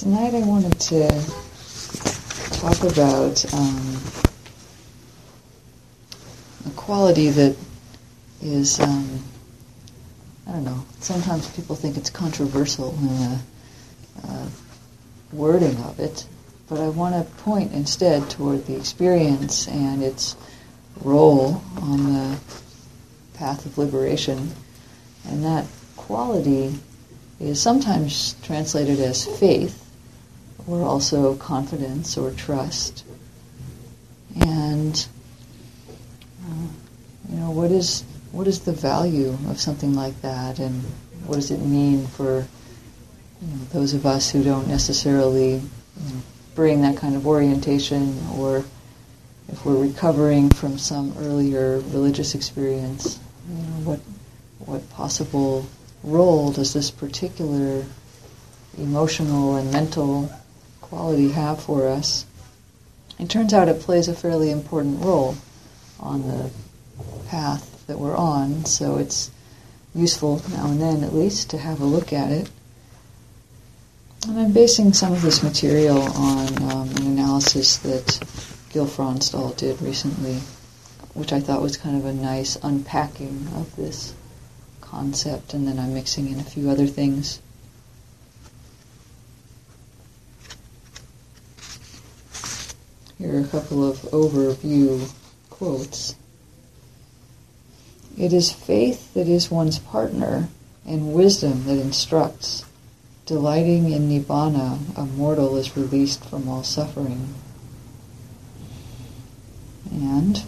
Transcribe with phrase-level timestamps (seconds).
[0.00, 1.08] Tonight I wanted to
[2.52, 4.00] talk about um,
[6.66, 7.54] a quality that
[8.40, 9.22] is, um,
[10.46, 13.40] I don't know, sometimes people think it's controversial in the
[14.26, 14.46] uh,
[15.34, 16.26] wording of it,
[16.70, 20.34] but I want to point instead toward the experience and its
[21.02, 22.38] role on the
[23.34, 24.50] path of liberation.
[25.28, 26.74] And that quality
[27.38, 29.88] is sometimes translated as faith,
[30.66, 33.04] or also confidence or trust.
[34.40, 35.06] And
[36.44, 36.66] uh,
[37.30, 40.82] you know, what is what is the value of something like that, and
[41.26, 42.46] what does it mean for
[43.42, 45.60] you know, those of us who don't necessarily you
[46.14, 46.22] know,
[46.54, 48.64] bring that kind of orientation, or
[49.48, 53.18] if we're recovering from some earlier religious experience,
[53.48, 54.00] you know, what
[54.66, 55.66] what possible
[56.02, 57.84] role does this particular
[58.78, 60.30] emotional and mental
[60.90, 62.26] quality have for us?
[63.18, 65.36] It turns out it plays a fairly important role
[65.98, 66.50] on the
[67.28, 69.30] path that we're on, so it's
[69.94, 72.50] useful now and then at least to have a look at it.
[74.28, 78.18] And I'm basing some of this material on um, an analysis that
[78.70, 80.40] Gil Fronsdal did recently,
[81.14, 84.12] which I thought was kind of a nice unpacking of this
[84.80, 87.40] concept, and then I'm mixing in a few other things.
[93.20, 95.12] Here are a couple of overview
[95.50, 96.14] quotes.
[98.16, 100.48] It is faith that is one's partner,
[100.86, 102.64] and wisdom that instructs.
[103.26, 107.34] Delighting in Nibbana, a mortal is released from all suffering.
[109.92, 110.42] And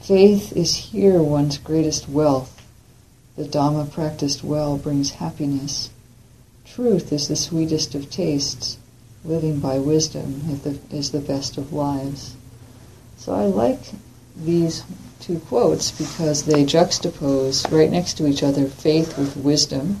[0.00, 2.60] faith is here one's greatest wealth,
[3.36, 5.90] the Dhamma practiced well brings happiness.
[6.64, 8.76] Truth is the sweetest of tastes.
[9.24, 10.42] Living by wisdom
[10.90, 12.34] is the best of lives.
[13.16, 13.78] So I like
[14.36, 14.82] these
[15.20, 20.00] two quotes because they juxtapose right next to each other faith with wisdom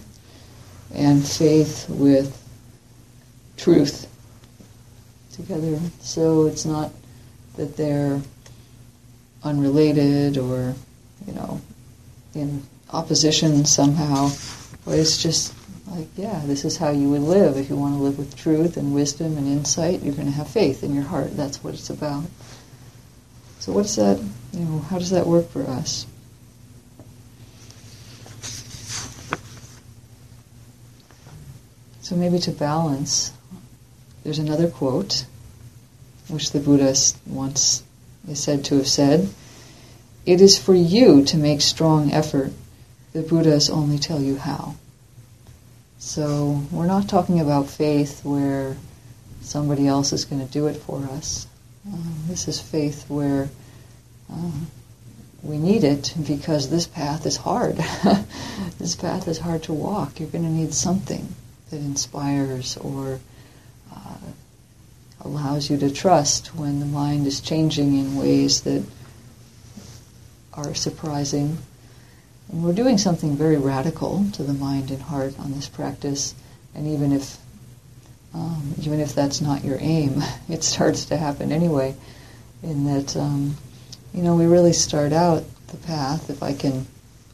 [0.92, 2.36] and faith with
[3.56, 4.08] truth
[5.32, 5.78] together.
[6.00, 6.90] So it's not
[7.56, 8.20] that they're
[9.44, 10.74] unrelated or,
[11.26, 11.60] you know,
[12.34, 12.62] in
[12.92, 14.30] opposition somehow,
[14.84, 15.54] but it's just
[15.92, 17.58] like, yeah, this is how you would live.
[17.58, 20.48] If you want to live with truth and wisdom and insight, you're going to have
[20.48, 21.36] faith in your heart.
[21.36, 22.24] That's what it's about.
[23.58, 24.18] So, what's that?
[24.52, 26.06] You know, how does that work for us?
[32.00, 33.32] So, maybe to balance,
[34.24, 35.26] there's another quote,
[36.28, 36.94] which the Buddha
[37.26, 37.82] once
[38.26, 39.28] is said to have said
[40.24, 42.52] It is for you to make strong effort
[43.12, 44.76] the Buddhas only tell you how.
[46.04, 48.76] So we're not talking about faith where
[49.40, 51.46] somebody else is going to do it for us.
[51.86, 53.48] Um, this is faith where
[54.28, 54.66] um,
[55.44, 57.76] we need it because this path is hard.
[58.78, 60.18] this path is hard to walk.
[60.18, 61.36] You're going to need something
[61.70, 63.20] that inspires or
[63.94, 64.16] uh,
[65.20, 68.82] allows you to trust when the mind is changing in ways that
[70.52, 71.58] are surprising
[72.52, 76.34] and we're doing something very radical to the mind and heart on this practice,
[76.74, 77.38] and even if
[78.34, 81.94] um, even if that's not your aim, it starts to happen anyway.
[82.62, 83.56] In that, um,
[84.14, 86.30] you know, we really start out the path.
[86.30, 86.86] If I can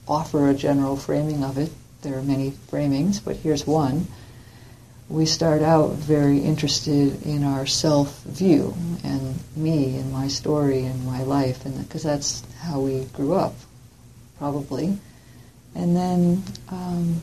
[0.07, 1.71] offer a general framing of it,
[2.03, 4.07] there are many framings, but here's one.
[5.09, 11.05] We start out very interested in our self view and me and my story and
[11.05, 13.55] my life, and because that's how we grew up,
[14.39, 14.99] probably.
[15.75, 17.23] And then, um,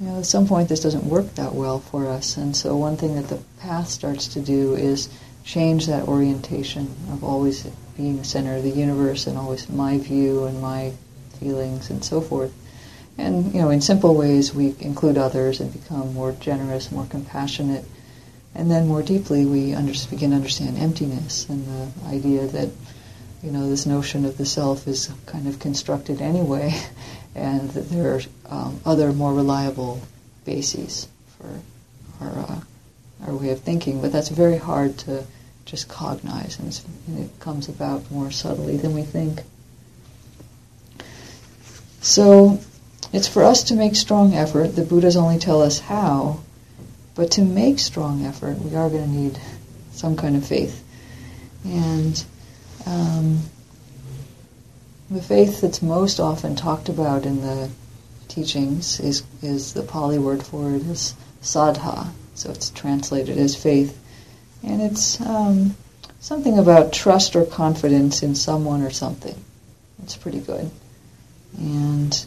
[0.00, 2.36] you know, at some point this doesn't work that well for us.
[2.36, 5.08] And so one thing that the path starts to do is
[5.44, 7.64] change that orientation of always
[7.96, 10.92] being the center of the universe and always my view and my
[11.38, 12.52] feelings and so forth.
[13.18, 17.84] And, you know, in simple ways we include others and become more generous, more compassionate.
[18.54, 22.70] And then more deeply we under- begin to understand emptiness and the idea that,
[23.42, 26.74] you know, this notion of the self is kind of constructed anyway
[27.34, 30.00] and there are um, other more reliable
[30.44, 32.60] bases for our, uh,
[33.26, 34.00] our way of thinking.
[34.00, 35.24] But that's very hard to
[35.64, 39.42] just cognize, and, and it comes about more subtly than we think.
[42.00, 42.58] So
[43.12, 44.68] it's for us to make strong effort.
[44.68, 46.40] The Buddhas only tell us how,
[47.14, 49.38] but to make strong effort, we are going to need
[49.92, 50.84] some kind of faith.
[51.64, 52.24] And
[52.86, 53.40] um,
[55.10, 57.68] the faith that's most often talked about in the
[58.28, 62.08] teachings is, is the Pali word for it is saddha.
[62.34, 63.98] so it's translated as faith.
[64.62, 65.74] And it's um,
[66.20, 69.34] something about trust or confidence in someone or something.
[70.02, 70.70] It's pretty good.
[71.58, 72.26] And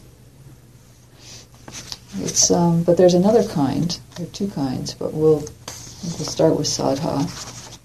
[2.20, 3.98] it's um, but there's another kind.
[4.16, 7.80] There are two kinds, but we'll we'll start with saddha.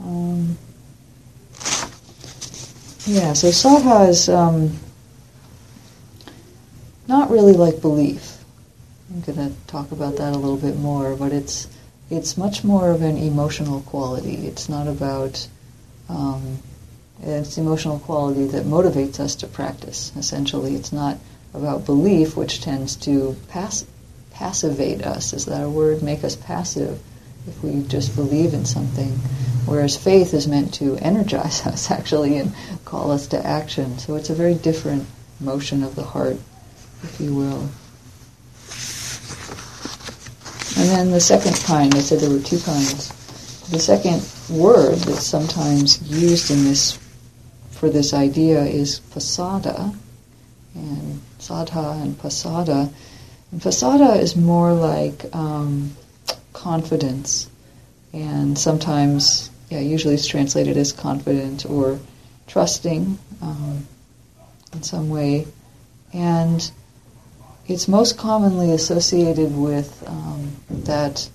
[0.00, 0.56] Um,
[3.08, 4.78] yeah, so saddha is um,
[7.06, 8.44] not really like belief.
[9.10, 11.68] I'm going to talk about that a little bit more, but it's
[12.10, 14.46] it's much more of an emotional quality.
[14.46, 15.48] It's not about
[16.10, 16.58] um,
[17.22, 20.12] it's emotional quality that motivates us to practice.
[20.14, 21.16] Essentially, it's not
[21.54, 23.86] about belief, which tends to pass,
[24.32, 25.32] passivate us.
[25.32, 26.02] Is that a word?
[26.02, 27.00] Make us passive
[27.48, 29.10] if we just believe in something.
[29.66, 32.52] Whereas faith is meant to energize us, actually, and
[32.84, 33.98] call us to action.
[33.98, 35.06] So it's a very different
[35.40, 36.36] motion of the heart,
[37.02, 37.68] if you will.
[40.78, 43.08] And then the second kind, I said there were two kinds.
[43.70, 46.98] The second word that's sometimes used in this
[47.72, 49.92] for this idea is pasada,
[50.74, 52.90] and saddha and pasada.
[53.52, 55.96] And pasada is more like um,
[56.58, 57.48] confidence,
[58.12, 62.00] and sometimes, yeah, usually it's translated as confident or
[62.48, 63.86] trusting um,
[64.72, 65.46] in some way,
[66.12, 66.70] and
[67.68, 71.28] it's most commonly associated with um, that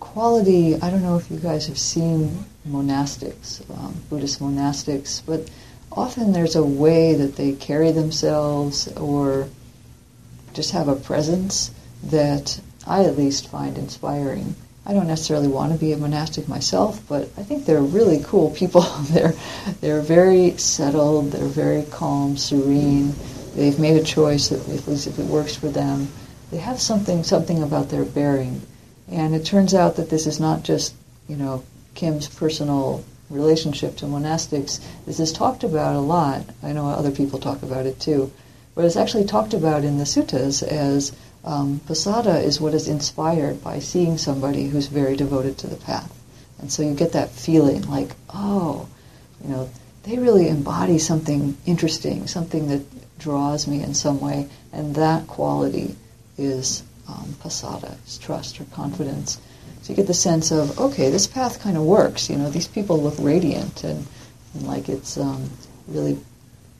[0.00, 0.76] quality.
[0.76, 5.50] I don't know if you guys have seen monastics, um, Buddhist monastics, but
[5.92, 9.48] often there's a way that they carry themselves or
[10.54, 11.70] just have a presence
[12.04, 14.56] that I at least find inspiring.
[14.84, 18.50] I don't necessarily want to be a monastic myself, but I think they're really cool
[18.50, 18.80] people.
[19.10, 19.34] they're
[19.80, 23.14] they're very settled, they're very calm, serene
[23.58, 26.08] They've made a choice that at least if it works for them,
[26.52, 28.62] they have something something about their bearing.
[29.10, 30.94] And it turns out that this is not just,
[31.28, 31.64] you know,
[31.94, 34.80] Kim's personal relationship to monastics.
[35.06, 36.44] This is talked about a lot.
[36.62, 38.30] I know other people talk about it too.
[38.76, 41.10] But it's actually talked about in the suttas as
[41.48, 46.12] um, pasada is what is inspired by seeing somebody who's very devoted to the path.
[46.58, 48.86] And so you get that feeling like, oh,
[49.42, 49.70] you know,
[50.02, 52.82] they really embody something interesting, something that
[53.18, 55.96] draws me in some way, and that quality
[56.36, 59.40] is um, pasada, is trust or confidence.
[59.80, 62.28] So you get the sense of, okay, this path kind of works.
[62.28, 64.06] You know, these people look radiant and,
[64.52, 65.48] and like it's um,
[65.86, 66.18] really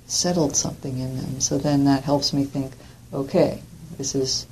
[0.07, 1.41] settled something in them.
[1.41, 2.73] So then that helps me think,
[3.15, 3.63] okay,
[3.97, 4.47] this is,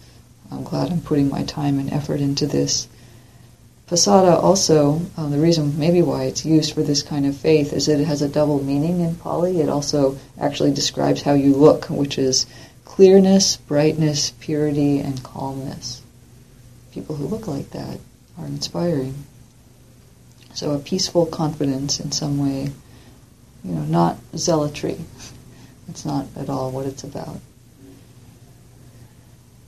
[0.51, 2.89] I'm glad I'm putting my time and effort into this.
[3.87, 7.87] Pasada also, um, the reason maybe why it's used for this kind of faith is
[7.87, 9.61] that it has a double meaning in Pali.
[9.61, 12.47] It also actually describes how you look, which is
[12.85, 16.03] clearness, brightness, purity, and calmness.
[16.91, 18.01] People who look like that
[18.39, 19.15] are inspiring.
[20.53, 22.73] So a peaceful confidence in some way,
[23.63, 24.99] you know, not zealotry.
[25.89, 27.39] It's not at all what it's about.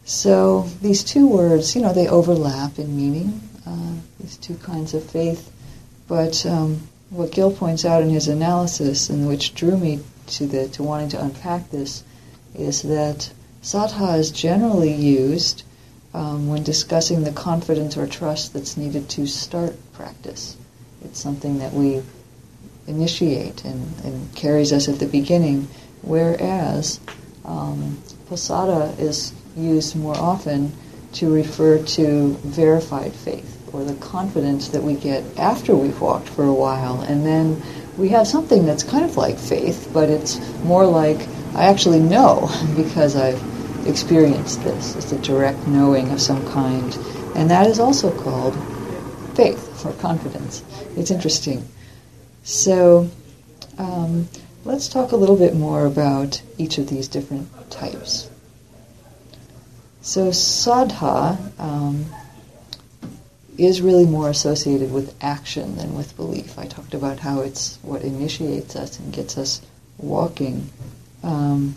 [0.08, 3.42] So these two words, you know, they overlap in meaning.
[3.66, 5.52] Uh, these two kinds of faith.
[6.08, 10.66] But um, what Gil points out in his analysis, and which drew me to the
[10.68, 12.04] to wanting to unpack this,
[12.54, 13.30] is that
[13.62, 15.62] saddha is generally used
[16.14, 20.56] um, when discussing the confidence or trust that's needed to start practice.
[21.04, 22.02] It's something that we
[22.86, 25.68] initiate and, and carries us at the beginning,
[26.00, 26.98] whereas
[27.44, 30.72] um, pasada is used more often
[31.14, 36.44] to refer to verified faith or the confidence that we get after we've walked for
[36.44, 37.00] a while.
[37.02, 37.62] And then
[37.96, 41.18] we have something that's kind of like faith, but it's more like
[41.54, 43.42] I actually know because I've
[43.86, 44.96] experienced this.
[44.96, 46.94] It's a direct knowing of some kind.
[47.34, 48.54] And that is also called
[49.34, 50.62] faith or confidence.
[50.96, 51.66] It's interesting.
[52.42, 53.10] So
[53.78, 54.28] um,
[54.64, 58.30] let's talk a little bit more about each of these different types.
[60.08, 62.06] So saddha um,
[63.58, 66.58] is really more associated with action than with belief.
[66.58, 69.60] I talked about how it's what initiates us and gets us
[69.98, 70.70] walking.
[71.22, 71.76] Um,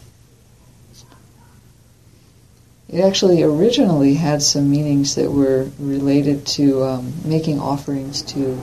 [2.88, 8.58] it actually originally had some meanings that were related to um, making offerings to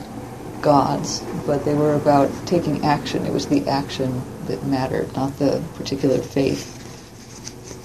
[0.62, 3.26] gods, but they were about taking action.
[3.26, 6.75] It was the action that mattered, not the particular faith.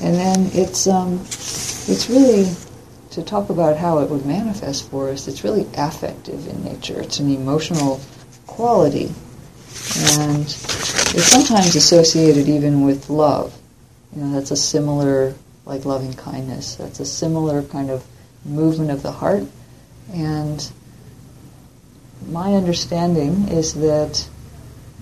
[0.01, 1.19] And then it's um,
[1.87, 2.51] it's really
[3.11, 6.99] to talk about how it would manifest for us, it's really affective in nature.
[6.99, 8.01] It's an emotional
[8.47, 9.11] quality.
[10.17, 13.55] And it's sometimes associated even with love.
[14.15, 15.35] You know, that's a similar,
[15.65, 18.03] like loving kindness, that's a similar kind of
[18.45, 19.43] movement of the heart
[20.11, 20.71] And
[22.29, 24.27] my understanding is that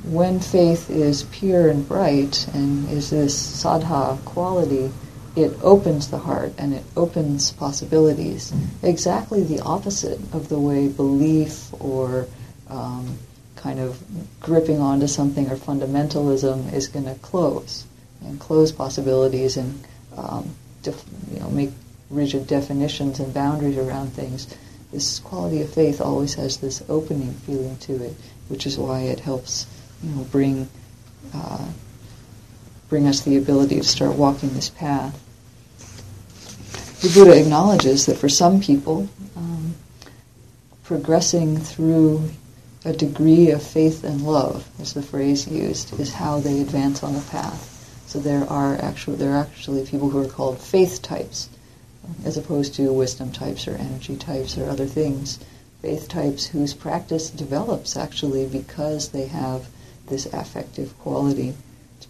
[0.03, 4.91] when faith is pure and bright and is this saddha quality,
[5.35, 8.53] it opens the heart and it opens possibilities.
[8.83, 12.27] Exactly the opposite of the way belief or
[12.69, 13.17] um,
[13.55, 14.01] kind of
[14.39, 17.85] gripping onto something or fundamentalism is going to close
[18.21, 19.83] and close possibilities and
[20.17, 21.71] um, def- you know make
[22.09, 24.53] rigid definitions and boundaries around things.
[24.91, 28.13] This quality of faith always has this opening feeling to it,
[28.49, 29.65] which is why it helps
[30.03, 30.69] you know bring
[31.33, 31.69] uh,
[32.91, 35.17] bring us the ability to start walking this path.
[37.01, 39.07] The Buddha acknowledges that for some people,
[39.37, 39.75] um,
[40.83, 42.29] progressing through
[42.83, 47.13] a degree of faith and love, is the phrase used, is how they advance on
[47.13, 48.03] the path.
[48.07, 51.47] So there are actually there are actually people who are called faith types,
[52.25, 55.39] as opposed to wisdom types or energy types or other things.
[55.81, 59.69] Faith types whose practice develops actually because they have
[60.07, 61.53] this affective quality.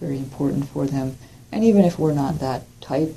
[0.01, 1.17] Very important for them.
[1.51, 3.15] And even if we're not that type,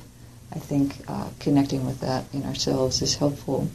[0.53, 3.69] I think uh, connecting with that in ourselves is helpful.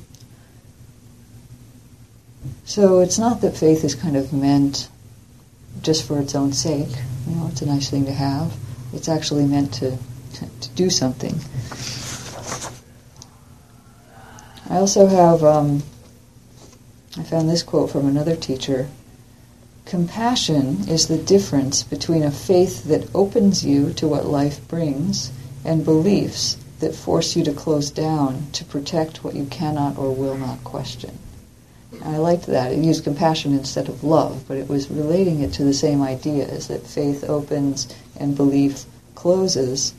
[2.63, 4.87] So it's not that faith is kind of meant
[5.81, 6.95] just for its own sake.
[7.27, 8.55] You know, it's a nice thing to have.
[8.93, 9.97] It's actually meant to,
[10.35, 11.37] to, to do something.
[14.69, 15.83] I also have, um,
[17.17, 18.87] I found this quote from another teacher.
[19.89, 25.31] Compassion is the difference between a faith that opens you to what life brings
[25.65, 30.37] and beliefs that force you to close down to protect what you cannot or will
[30.37, 31.17] not question.
[32.05, 32.71] I liked that.
[32.71, 36.45] It used compassion instead of love, but it was relating it to the same idea
[36.45, 39.95] is that faith opens and belief closes,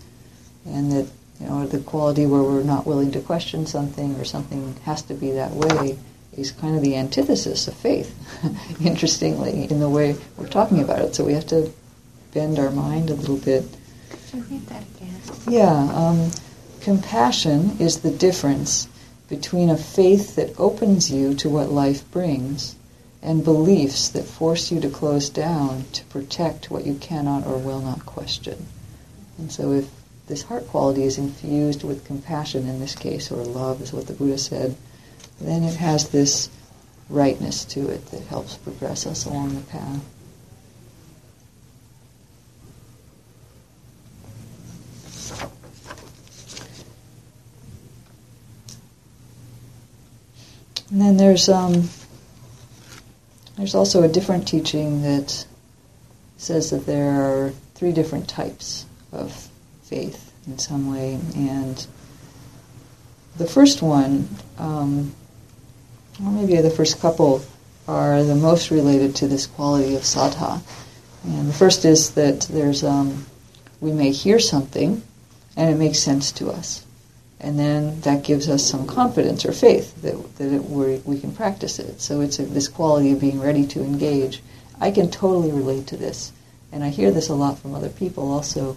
[0.65, 1.09] and that
[1.41, 5.15] you know the quality where we're not willing to question something or something has to
[5.15, 5.99] be that way
[6.37, 8.15] is kind of the antithesis of faith.
[8.85, 11.73] Interestingly, in the way we're talking about it, so we have to
[12.33, 13.65] bend our mind a little bit.
[14.33, 15.21] Repeat that again.
[15.49, 16.31] Yeah, um,
[16.81, 18.89] compassion is the difference
[19.29, 22.75] between a faith that opens you to what life brings
[23.23, 27.81] and beliefs that force you to close down to protect what you cannot or will
[27.81, 28.67] not question.
[29.39, 29.91] And so if
[30.27, 34.13] this heart quality is infused with compassion in this case, or love is what the
[34.13, 34.77] Buddha said,
[35.41, 36.49] then it has this
[37.09, 40.01] rightness to it that helps progress us along the path.
[50.91, 51.89] And then there's um,
[53.57, 55.47] there's also a different teaching that
[56.37, 59.49] says that there are three different types of
[59.85, 61.87] faith in some way, and
[63.37, 64.29] the first one,
[64.59, 65.15] um,
[66.25, 67.43] or maybe the first couple,
[67.89, 70.61] are the most related to this quality of saddha.
[71.25, 73.27] And the first is that there's um,
[73.81, 75.03] we may hear something,
[75.57, 76.85] and it makes sense to us
[77.41, 81.79] and then that gives us some confidence or faith that, that it, we can practice
[81.79, 82.01] it.
[82.01, 84.43] So it's a, this quality of being ready to engage.
[84.81, 86.33] I can totally relate to this,
[86.71, 88.77] and I hear this a lot from other people also,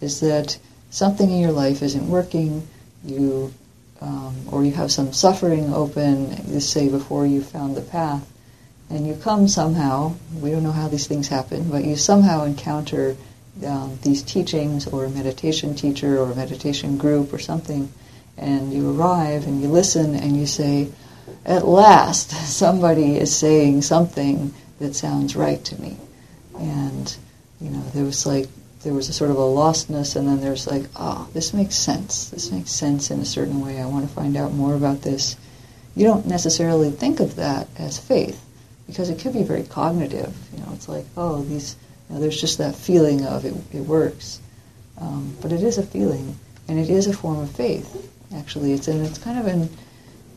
[0.00, 0.58] is that
[0.90, 2.66] something in your life isn't working,
[3.04, 3.52] you
[4.04, 8.30] um, or you have some suffering open, let's say before you found the path,
[8.90, 13.16] and you come somehow, we don't know how these things happen, but you somehow encounter
[13.66, 17.88] um, these teachings or a meditation teacher or a meditation group or something
[18.36, 20.88] and you arrive and you listen and you say,
[21.44, 25.96] at last somebody is saying something that sounds right to me.
[26.58, 27.16] And,
[27.60, 28.48] you know, there was like,
[28.84, 32.30] there was a sort of a lostness and then there's like, oh, this makes sense.
[32.30, 33.80] This makes sense in a certain way.
[33.80, 35.36] I want to find out more about this.
[35.96, 38.40] You don't necessarily think of that as faith
[38.86, 40.34] because it could be very cognitive.
[40.52, 41.76] You know, it's like, oh, these,
[42.08, 44.40] you know, there's just that feeling of it, it works.
[44.98, 46.38] Um, but it is a feeling
[46.68, 48.72] and it is a form of faith actually.
[48.72, 49.68] It's in it's kind of in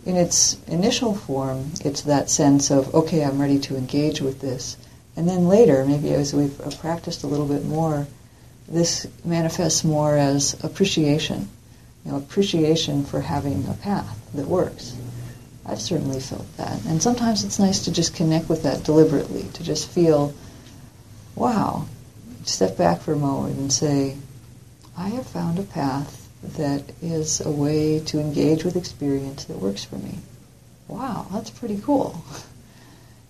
[0.05, 4.77] in its initial form, it's that sense of okay, I'm ready to engage with this,
[5.15, 8.07] and then later, maybe as we've uh, practiced a little bit more,
[8.67, 11.47] this manifests more as appreciation,
[12.05, 14.95] you know, appreciation for having a path that works.
[15.65, 19.63] I've certainly felt that, and sometimes it's nice to just connect with that deliberately, to
[19.63, 20.33] just feel,
[21.35, 21.85] wow,
[22.43, 24.15] step back for a moment and say,
[24.97, 29.83] I have found a path that is a way to engage with experience that works
[29.83, 30.19] for me.
[30.87, 32.23] Wow, that's pretty cool.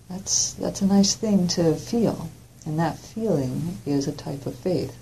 [0.08, 2.30] That's that's a nice thing to feel.
[2.64, 4.96] And that feeling is a type of faith.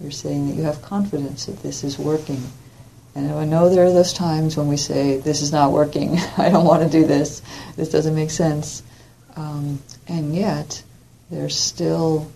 [0.00, 2.42] You're saying that you have confidence that this is working.
[3.14, 6.50] And I know there are those times when we say, this is not working, I
[6.50, 7.42] don't want to do this,
[7.76, 8.82] this doesn't make sense.
[9.34, 10.82] Um, and yet,
[11.30, 12.30] there's still,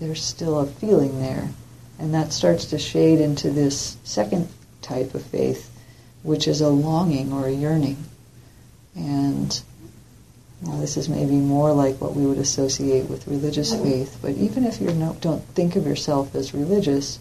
[0.00, 1.48] there's still a feeling there.
[1.98, 4.48] And that starts to shade into this second
[4.82, 5.70] type of faith,
[6.22, 7.96] which is a longing or a yearning.
[8.94, 9.60] And
[10.62, 14.64] well, this is maybe more like what we would associate with religious faith, but even
[14.64, 14.88] if you
[15.20, 17.18] don't think of yourself as religious,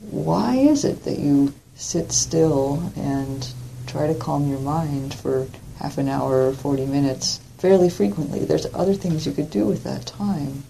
[0.00, 3.52] why is it that you sit still and
[3.86, 5.46] try to calm your mind for
[5.78, 8.44] half an hour or 40 minutes fairly frequently?
[8.44, 10.64] There's other things you could do with that time.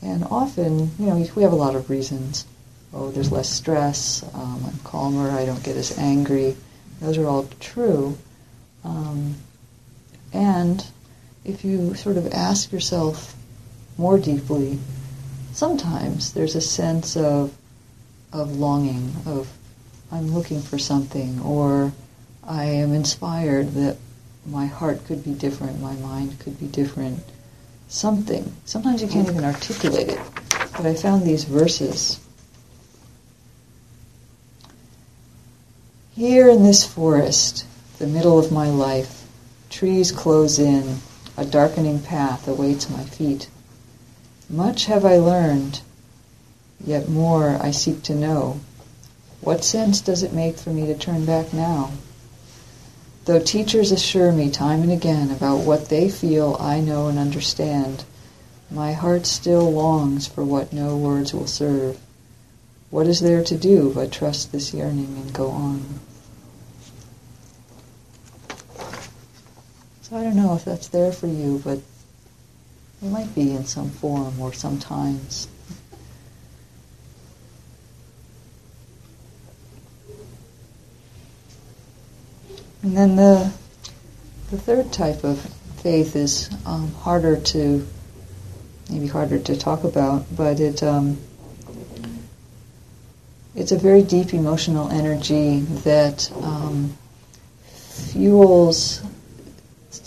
[0.00, 2.46] And often, you know, we have a lot of reasons.
[2.94, 6.56] Oh, there's less stress, um, I'm calmer, I don't get as angry.
[7.00, 8.16] Those are all true.
[8.84, 9.36] Um,
[10.32, 10.84] and
[11.44, 13.34] if you sort of ask yourself
[13.96, 14.78] more deeply,
[15.52, 17.56] sometimes there's a sense of
[18.32, 19.50] of longing, of
[20.12, 21.92] I'm looking for something, or
[22.44, 23.96] I am inspired that
[24.46, 27.20] my heart could be different, my mind could be different.
[27.88, 28.52] Something.
[28.66, 30.20] Sometimes you can't even articulate it.
[30.50, 32.20] But I found these verses.
[36.14, 37.64] Here in this forest,
[37.98, 39.17] the middle of my life,
[39.70, 40.98] trees close in,
[41.36, 43.48] a darkening path awaits my feet.
[44.50, 45.80] Much have I learned,
[46.84, 48.60] yet more I seek to know.
[49.40, 51.90] What sense does it make for me to turn back now?
[53.26, 58.04] Though teachers assure me time and again about what they feel I know and understand,
[58.70, 61.98] my heart still longs for what no words will serve.
[62.90, 66.00] What is there to do but trust this yearning and go on?
[70.08, 71.80] So I don't know if that's there for you, but
[73.02, 75.48] it might be in some form or sometimes.
[82.82, 83.52] And then the
[84.50, 85.38] the third type of
[85.82, 87.86] faith is um, harder to
[88.88, 91.18] maybe harder to talk about, but it um,
[93.54, 96.96] it's a very deep emotional energy that um,
[97.66, 99.02] fuels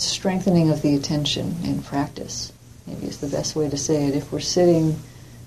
[0.04, 2.52] strengthening of the attention in practice.
[2.88, 4.16] Maybe is the best way to say it.
[4.16, 5.00] If we're sitting,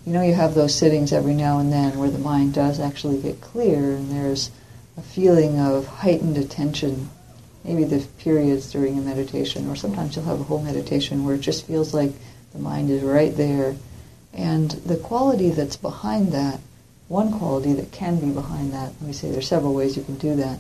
[0.06, 3.20] you know, you have those sittings every now and then where the mind does actually
[3.20, 4.50] get clear and there's
[4.96, 7.10] a feeling of heightened attention.
[7.64, 11.40] Maybe the periods during a meditation, or sometimes you'll have a whole meditation where it
[11.40, 12.12] just feels like
[12.52, 13.74] the mind is right there.
[14.32, 16.60] And the quality that's behind that,
[17.08, 20.16] one quality that can be behind that, let me say there's several ways you can
[20.16, 20.58] do that,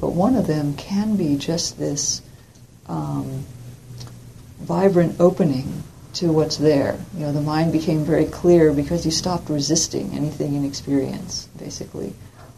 [0.00, 2.22] but one of them can be just this
[2.88, 3.44] um,
[4.60, 5.82] vibrant opening
[6.14, 6.98] to what's there.
[7.14, 12.12] You know, the mind became very clear because you stopped resisting anything in experience, basically.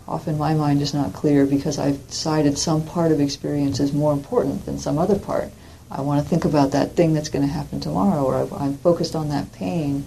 [0.07, 4.13] Often my mind is not clear because I've decided some part of experience is more
[4.13, 5.51] important than some other part.
[5.91, 9.15] I want to think about that thing that's going to happen tomorrow, or I'm focused
[9.15, 10.05] on that pain,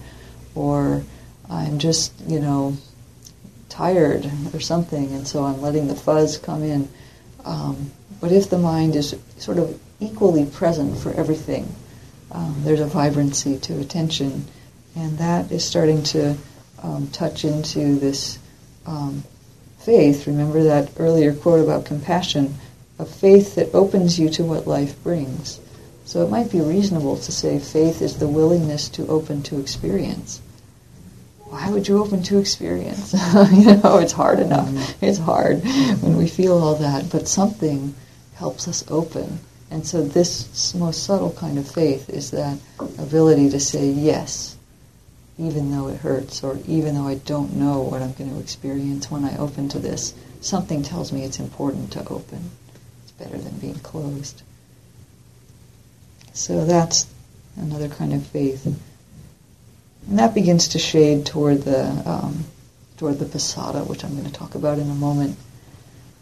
[0.54, 1.04] or
[1.50, 2.78] I'm just, you know,
[3.70, 6.90] tired or something, and so I'm letting the fuzz come in.
[7.46, 11.68] Um, but if the mind is sort of equally present for everything.
[12.32, 14.46] Um, there's a vibrancy to attention,
[14.96, 16.36] and that is starting to
[16.84, 18.38] um, touch into this
[18.86, 19.24] um,
[19.80, 20.28] faith.
[20.28, 22.56] Remember that earlier quote about compassion,
[23.00, 25.60] a faith that opens you to what life brings.
[26.06, 30.42] So it might be reasonable to say faith is the willingness to open to experience.
[31.46, 33.14] Why would you open to experience?
[33.54, 34.68] you know, it's hard enough.
[34.68, 35.06] Mm-hmm.
[35.06, 35.64] It's hard
[36.02, 37.96] when we feel all that, but something
[38.38, 42.58] helps us open and so this most subtle kind of faith is that
[42.98, 44.56] ability to say yes,
[45.38, 49.12] even though it hurts, or even though I don't know what I'm going to experience
[49.12, 50.14] when I open to this.
[50.40, 52.52] Something tells me it's important to open.
[53.04, 54.42] It's better than being closed.
[56.34, 57.08] So that's
[57.58, 58.66] another kind of faith.
[58.66, 58.80] And
[60.20, 62.46] that begins to shade toward the um,
[62.96, 65.38] toward the pasada, which I'm going to talk about in a moment.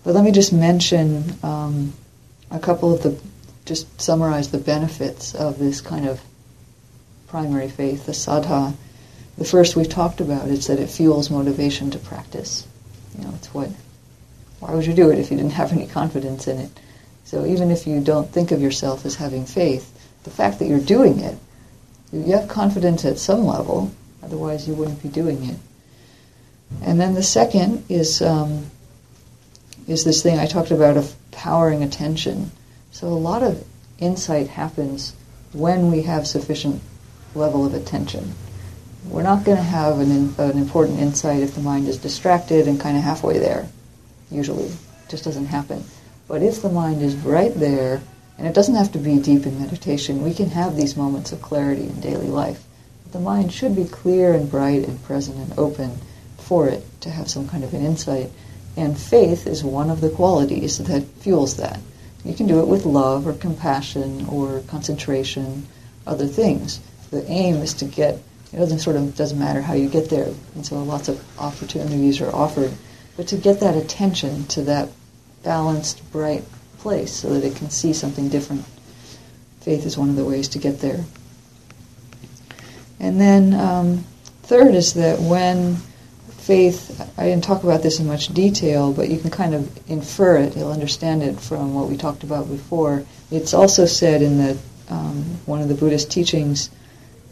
[0.03, 1.93] But let me just mention um,
[2.55, 3.19] a couple of the
[3.65, 6.21] just summarize the benefits of this kind of
[7.27, 8.75] primary faith, the saddha.
[9.37, 12.67] The first we've talked about is that it fuels motivation to practice.
[13.17, 13.69] You know, it's what.
[14.59, 16.69] Why would you do it if you didn't have any confidence in it?
[17.25, 19.91] So even if you don't think of yourself as having faith,
[20.23, 21.37] the fact that you're doing it,
[22.13, 23.91] you have confidence at some level.
[24.23, 25.57] Otherwise, you wouldn't be doing it.
[26.83, 28.69] And then the second is um,
[29.87, 32.51] is this thing I talked about of powering attention.
[32.91, 33.63] So a lot of
[33.99, 35.13] insight happens
[35.53, 36.81] when we have sufficient
[37.35, 38.33] level of attention.
[39.07, 42.79] We're not going to have an, an important insight if the mind is distracted and
[42.79, 43.67] kind of halfway there.
[44.31, 44.65] usually.
[44.65, 45.83] It just doesn't happen.
[46.27, 48.01] But if the mind is right there,
[48.37, 51.41] and it doesn't have to be deep in meditation, we can have these moments of
[51.41, 52.63] clarity in daily life.
[53.11, 55.99] The mind should be clear and bright and present and open
[56.37, 58.31] for it to have some kind of an insight.
[58.77, 61.79] And faith is one of the qualities that fuels that.
[62.23, 65.67] You can do it with love or compassion or concentration,
[66.07, 66.79] other things.
[67.11, 68.15] The aim is to get,
[68.51, 70.33] it doesn't sort of doesn't matter how you get there.
[70.55, 72.71] And so lots of opportunities are offered.
[73.15, 74.89] But to get that attention to that
[75.43, 76.43] balanced, bright
[76.79, 78.65] place so that it can see something different.
[79.61, 81.03] Faith is one of the ways to get there.
[82.99, 84.03] And then um,
[84.43, 85.77] third is that when
[86.45, 90.37] faith, I didn't talk about this in much detail, but you can kind of infer
[90.37, 93.03] it, you'll understand it from what we talked about before.
[93.31, 94.57] It's also said in the,
[94.89, 96.69] um, one of the Buddhist teachings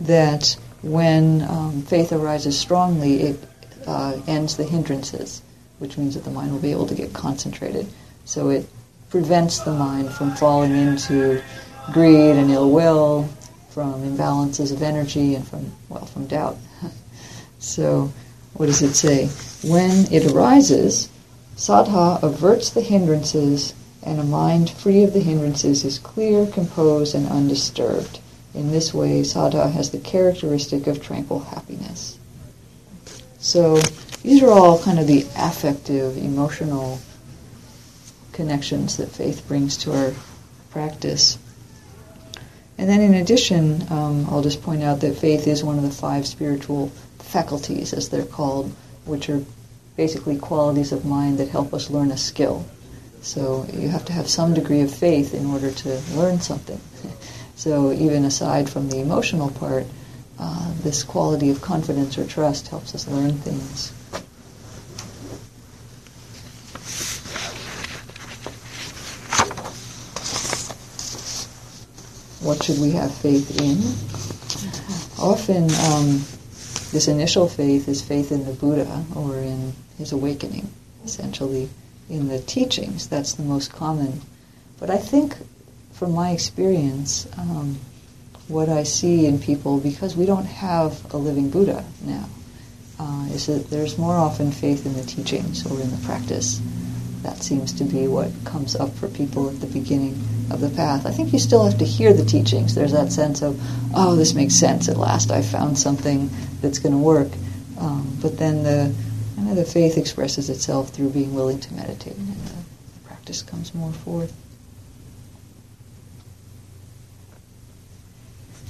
[0.02, 3.39] that when um, faith arises strongly, it
[3.86, 5.43] uh, ends the hindrances,
[5.78, 7.88] which means that the mind will be able to get concentrated.
[8.26, 8.67] So it
[9.12, 11.39] prevents the mind from falling into
[11.91, 13.30] greed and ill will,
[13.69, 16.58] from imbalances of energy, and from, well, from doubt.
[17.60, 18.12] so
[18.55, 19.27] what does it say?
[19.67, 21.09] When it arises,
[21.55, 27.27] saddha averts the hindrances, and a mind free of the hindrances is clear, composed, and
[27.27, 28.19] undisturbed.
[28.53, 32.19] In this way, saddha has the characteristic of tranquil happiness.
[33.39, 33.77] So
[34.21, 36.99] these are all kind of the affective, emotional
[38.31, 40.13] connections that faith brings to our
[40.71, 41.37] practice.
[42.77, 45.91] And then, in addition, um, I'll just point out that faith is one of the
[45.91, 46.91] five spiritual
[47.34, 48.72] faculties, as they're called,
[49.06, 49.43] which are
[49.98, 52.63] basically qualities of mind that help us learn a skill.
[53.24, 56.80] So you have to have some degree of faith in order to learn something.
[57.56, 59.86] so even aside from the emotional part,
[60.39, 63.91] uh, this quality of confidence or trust helps us learn things.
[72.46, 73.80] What should we have faith in?
[75.17, 76.22] Often, um,
[76.93, 80.69] this initial faith is faith in the Buddha or in his awakening,
[81.03, 81.67] essentially
[82.08, 83.08] in the teachings.
[83.08, 84.21] That's the most common.
[84.79, 85.36] But I think,
[85.93, 87.79] from my experience, um,
[88.47, 92.29] what I see in people, because we don't have a living Buddha now,
[92.99, 96.62] uh, is that there's more often faith in the teachings or in the practice.
[97.23, 101.05] That seems to be what comes up for people at the beginning of the path.
[101.05, 102.75] I think you still have to hear the teachings.
[102.75, 103.59] There's that sense of,
[103.95, 104.89] oh, this makes sense.
[104.89, 106.29] At last, I found something
[106.62, 107.29] that's going to work.
[107.79, 108.93] Um, but then the
[109.36, 113.73] kind of the faith expresses itself through being willing to meditate, and the practice comes
[113.73, 114.33] more forth.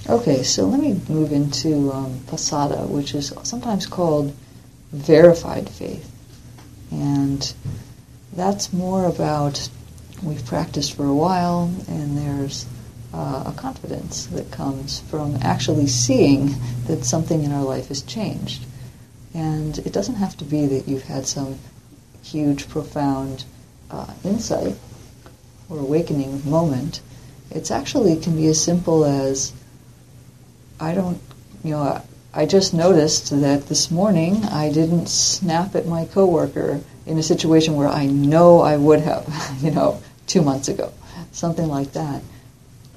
[0.09, 4.35] Okay, so let me move into um, pasada, which is sometimes called
[4.91, 6.09] verified faith,
[6.91, 7.53] and
[8.35, 9.69] that's more about
[10.21, 12.65] we've practiced for a while, and there's
[13.13, 16.55] uh, a confidence that comes from actually seeing
[16.87, 18.65] that something in our life has changed.
[19.33, 21.59] And it doesn't have to be that you've had some
[22.23, 23.45] huge, profound
[23.91, 24.75] uh, insight
[25.69, 27.01] or awakening moment.
[27.51, 29.53] It's actually can be as simple as
[30.79, 31.21] I don't,
[31.63, 32.01] you know,
[32.33, 37.75] I just noticed that this morning I didn't snap at my coworker in a situation
[37.75, 39.27] where I know I would have,
[39.61, 40.91] you know, two months ago,
[41.31, 42.21] something like that.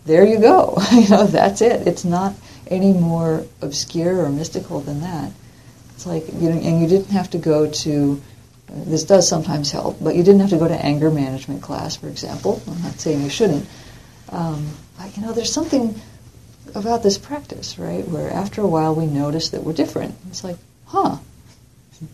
[0.05, 0.79] There you go.
[0.92, 1.87] you know, that's it.
[1.87, 2.35] It's not
[2.69, 5.33] any more obscure or mystical than that.
[5.95, 8.23] It's like, you know, and you didn't have to go to,
[8.69, 11.97] uh, this does sometimes help, but you didn't have to go to anger management class,
[11.97, 12.62] for example.
[12.69, 13.66] I'm not saying you shouldn't.
[14.29, 16.01] Um, but, you know, there's something
[16.75, 20.14] about this practice, right, where after a while we notice that we're different.
[20.29, 21.19] It's like, huh,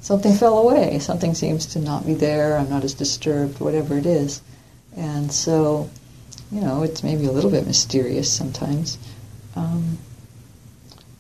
[0.01, 0.99] something fell away.
[0.99, 2.57] Something seems to not be there.
[2.57, 4.41] I'm not as disturbed, whatever it is.
[4.97, 5.91] And so,
[6.51, 8.99] you know, it's maybe a little bit mysterious sometimes.
[9.57, 9.99] Um,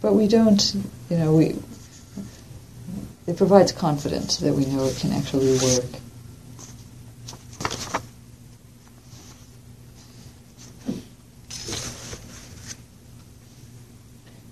[0.00, 0.74] but we don't,
[1.08, 1.56] you know, we,
[3.26, 5.84] it provides confidence that we know it can actually work.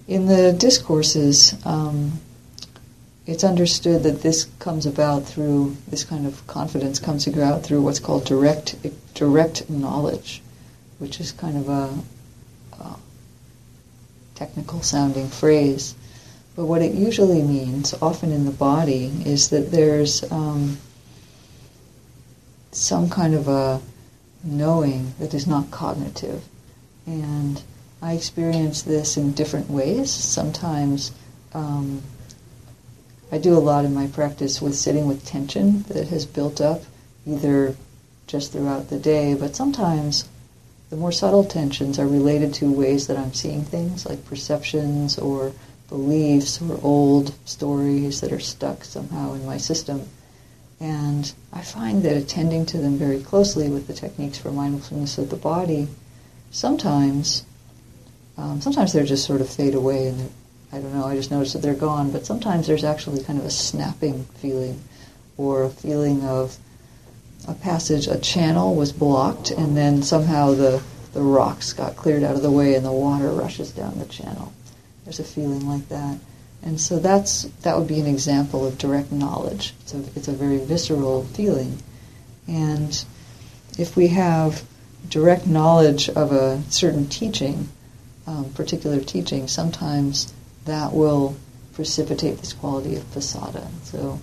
[0.07, 2.21] In the discourses, um,
[3.31, 8.01] it's understood that this comes about through this kind of confidence comes about through what's
[8.01, 8.75] called direct
[9.15, 10.43] direct knowledge,
[10.99, 11.95] which is kind of a,
[12.83, 12.97] a
[14.35, 15.95] technical sounding phrase.
[16.57, 20.79] But what it usually means, often in the body, is that there's um,
[22.73, 23.81] some kind of a
[24.43, 26.43] knowing that is not cognitive.
[27.07, 27.63] And
[28.03, 30.11] I experience this in different ways.
[30.11, 31.13] Sometimes
[31.55, 32.03] um,
[33.33, 36.83] I do a lot in my practice with sitting with tension that has built up
[37.27, 37.77] either
[38.27, 40.29] just throughout the day, but sometimes
[40.91, 45.53] the more subtle tensions are related to ways that I'm seeing things, like perceptions or
[45.89, 50.09] beliefs or old stories that are stuck somehow in my system.
[50.81, 55.31] And I find that attending to them very closely with the techniques for mindfulness of
[55.31, 55.89] the body,
[56.51, 57.45] sometimes,
[58.37, 60.31] um, sometimes they're just sort of fade away and
[60.73, 63.45] I don't know, I just noticed that they're gone, but sometimes there's actually kind of
[63.45, 64.81] a snapping feeling
[65.37, 66.57] or a feeling of
[67.49, 72.37] a passage, a channel was blocked and then somehow the, the rocks got cleared out
[72.37, 74.53] of the way and the water rushes down the channel.
[75.05, 76.19] There's a feeling like that.
[76.63, 79.75] And so that's that would be an example of direct knowledge.
[79.81, 81.83] It's a, it's a very visceral feeling.
[82.47, 83.03] And
[83.79, 84.63] if we have
[85.09, 87.69] direct knowledge of a certain teaching,
[88.27, 90.33] um, particular teaching, sometimes
[90.65, 91.37] that will
[91.73, 93.67] precipitate this quality of pasada.
[93.85, 94.21] So,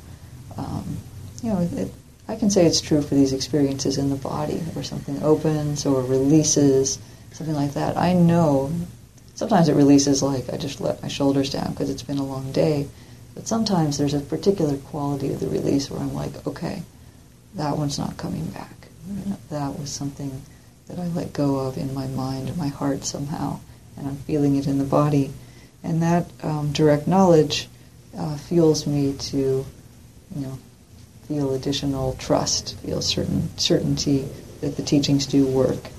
[0.58, 0.98] um,
[1.42, 1.92] you know, it,
[2.28, 6.02] I can say it's true for these experiences in the body, where something opens or
[6.02, 7.00] releases,
[7.32, 7.98] something like that.
[7.98, 8.72] I know
[9.38, 12.52] Sometimes it releases like I just let my shoulders down because it's been a long
[12.52, 12.88] day.
[13.36, 16.82] But sometimes there's a particular quality of the release where I'm like, okay,
[17.54, 18.88] that one's not coming back.
[19.08, 20.42] You know, that was something
[20.88, 23.60] that I let go of in my mind my heart somehow,
[23.96, 25.32] and I'm feeling it in the body.
[25.84, 27.68] And that um, direct knowledge
[28.18, 29.38] uh, fuels me to,
[30.36, 30.58] you know,
[31.28, 34.28] feel additional trust, feel certain certainty
[34.62, 35.90] that the teachings do work.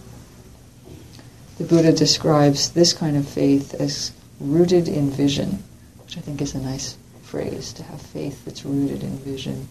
[1.58, 5.62] The Buddha describes this kind of faith as rooted in vision,
[6.04, 9.68] which I think is a nice phrase to have faith that's rooted in vision.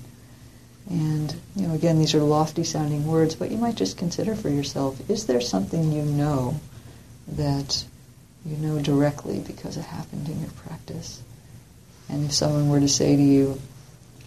[0.90, 4.50] And, you know, again, these are lofty sounding words, but you might just consider for
[4.50, 6.60] yourself is there something you know
[7.28, 7.86] that
[8.48, 11.22] you know directly because it happened in your practice?
[12.10, 13.60] And if someone were to say to you,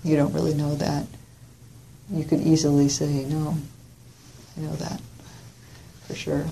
[0.04, 1.06] you don't really know that,
[2.10, 3.56] you could easily say, no,
[4.56, 5.00] I know that
[6.06, 6.44] for sure.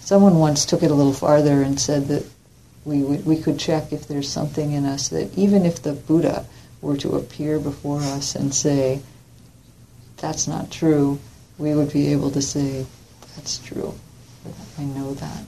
[0.00, 2.24] Someone once took it a little farther and said that
[2.84, 6.46] we, we could check if there's something in us that even if the Buddha
[6.80, 9.00] were to appear before us and say,
[10.18, 11.18] that's not true,
[11.58, 12.86] we would be able to say,
[13.34, 13.94] that's true.
[14.78, 15.44] I know that.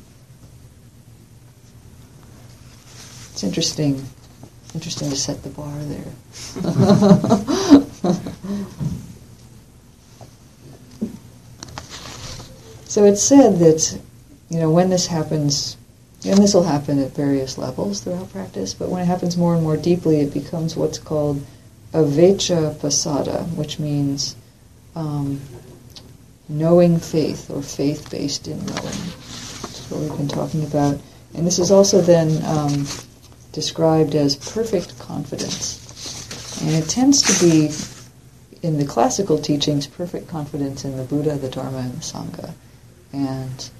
[3.38, 4.04] It's interesting.
[4.74, 6.10] Interesting to set the bar there.
[12.86, 13.96] so it's said that
[14.50, 15.76] you know, when this happens,
[16.26, 19.62] and this will happen at various levels throughout practice, but when it happens more and
[19.62, 21.40] more deeply, it becomes what's called
[21.92, 24.34] avecca pasada, which means
[24.96, 25.40] um,
[26.48, 28.82] knowing faith or faith based in knowing.
[28.82, 30.98] That's what we've been talking about.
[31.34, 32.84] And this is also then um,
[33.52, 36.60] described as perfect confidence.
[36.62, 37.70] And it tends to be,
[38.66, 42.52] in the classical teachings, perfect confidence in the Buddha, the Dharma, and the Sangha.
[43.12, 43.70] And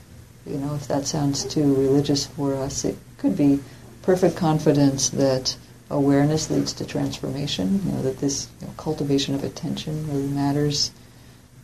[0.47, 3.61] you know, if that sounds too religious for us, it could be
[4.03, 5.57] perfect confidence that
[5.91, 10.91] awareness leads to transformation, you know, that this you know, cultivation of attention really matters.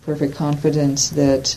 [0.02, 1.56] Perfect confidence that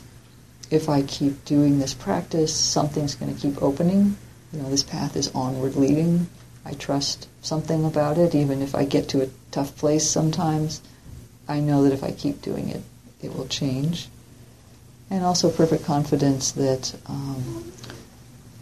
[0.71, 4.17] if I keep doing this practice, something's going to keep opening.
[4.53, 6.27] You know, this path is onward leading.
[6.65, 10.81] I trust something about it, even if I get to a tough place sometimes.
[11.47, 12.81] I know that if I keep doing it,
[13.21, 14.09] it will change
[15.09, 17.71] and also perfect confidence that um,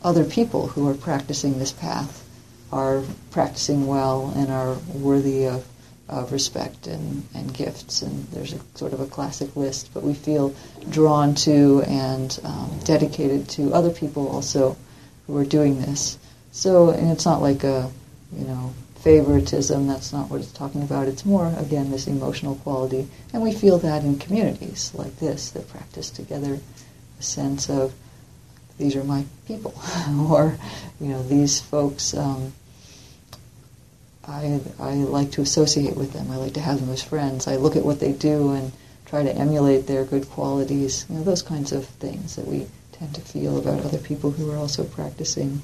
[0.04, 2.24] other people who are practicing this path
[2.72, 5.66] are practicing well and are worthy of,
[6.08, 8.02] of respect and, and gifts.
[8.02, 10.54] And there's a sort of a classic list, but we feel
[10.90, 14.78] drawn to and um, dedicated to other people also
[15.28, 16.18] who are doing this.
[16.52, 17.92] So, and it's not like a,
[18.36, 18.74] you know,
[19.06, 19.88] favoritism.
[19.88, 21.08] That's not what it's talking about.
[21.08, 23.08] It's more, again, this emotional quality.
[23.34, 26.60] And we feel that in communities like this that practice together
[27.20, 27.94] a sense of
[28.78, 29.74] these are my people,
[30.30, 30.58] or,
[31.00, 32.54] you know, these folks, um,
[34.28, 36.32] I, I like to associate with them.
[36.32, 37.48] I like to have them as friends.
[37.48, 38.72] I look at what they do and
[39.06, 41.06] try to emulate their good qualities.
[41.10, 44.50] You know, those kinds of things that we tend to feel about other people who
[44.52, 45.62] are also practicing.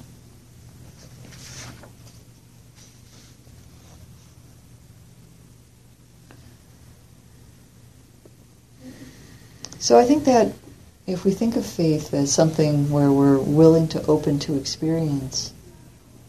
[9.78, 10.52] So I think that
[11.06, 15.52] if we think of faith as something where we're willing to open to experience,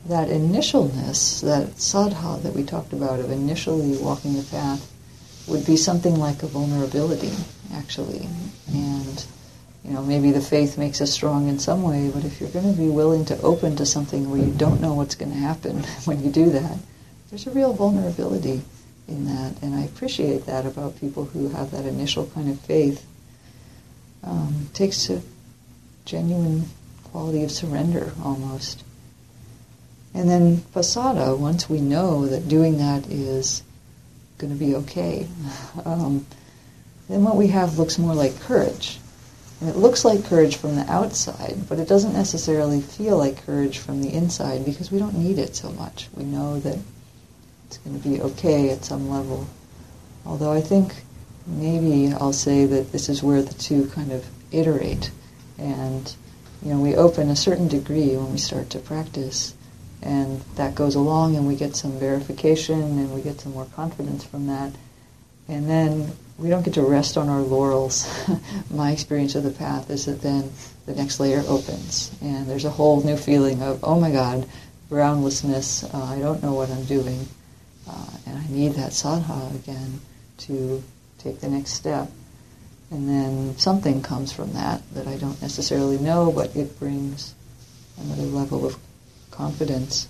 [0.07, 4.89] that initialness, that saddha that we talked about of initially walking the path,
[5.47, 7.31] would be something like a vulnerability,
[7.73, 8.27] actually.
[8.73, 9.02] And,
[9.83, 12.73] you know, maybe the faith makes us strong in some way, but if you're going
[12.73, 15.83] to be willing to open to something where you don't know what's going to happen
[16.05, 16.77] when you do that,
[17.29, 18.61] there's a real vulnerability
[19.07, 23.05] in that, and I appreciate that about people who have that initial kind of faith.
[24.23, 25.21] Um, it takes a
[26.05, 26.65] genuine
[27.03, 28.83] quality of surrender almost.
[30.13, 33.63] And then pasada, once we know that doing that is
[34.37, 35.27] going to be okay,
[35.85, 36.25] um,
[37.09, 38.99] then what we have looks more like courage.
[39.63, 43.77] And it looks like courage from the outside, but it doesn't necessarily feel like courage
[43.77, 46.09] from the inside because we don't need it so much.
[46.17, 46.77] We know that
[47.67, 49.47] it's going to be okay at some level.
[50.25, 50.93] Although I think
[51.47, 55.11] maybe I'll say that this is where the two kind of iterate.
[55.57, 56.13] And,
[56.61, 59.55] you know, we open a certain degree when we start to practice.
[60.01, 64.25] And that goes along and we get some verification and we get some more confidence
[64.25, 64.73] from that.
[65.47, 66.11] And then
[66.43, 68.05] we don't get to rest on our laurels.
[68.69, 70.51] My experience of the path is that then
[70.85, 74.45] the next layer opens and there's a whole new feeling of, oh my God,
[74.89, 77.25] groundlessness, uh, I don't know what I'm doing.
[77.89, 80.01] Uh, and I need that saddha again
[80.39, 80.83] to
[81.17, 82.11] take the next step.
[82.91, 87.33] And then something comes from that that I don't necessarily know, but it brings
[87.97, 88.77] another level of
[89.31, 90.09] confidence.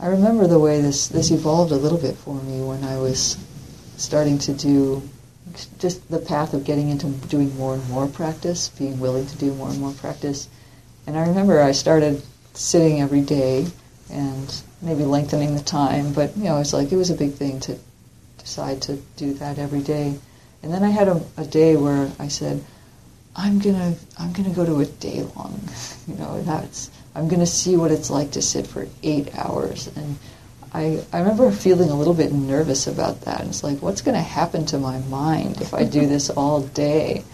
[0.00, 3.36] I remember the way this, this evolved a little bit for me when I was
[3.98, 5.02] starting to do
[5.78, 9.52] just the path of getting into doing more and more practice, being willing to do
[9.54, 10.48] more and more practice.
[11.06, 12.22] And I remember I started
[12.54, 13.66] sitting every day
[14.10, 17.60] and maybe lengthening the time, but you know, it's like it was a big thing
[17.60, 17.76] to
[18.38, 20.18] decide to do that every day.
[20.62, 22.64] And then I had a, a day where I said,
[23.36, 25.60] I'm gonna I'm gonna go to a day long,
[26.08, 30.18] you know, that's I'm gonna see what it's like to sit for eight hours and
[30.72, 33.40] I, I remember feeling a little bit nervous about that.
[33.42, 37.24] It's like, what's going to happen to my mind if I do this all day?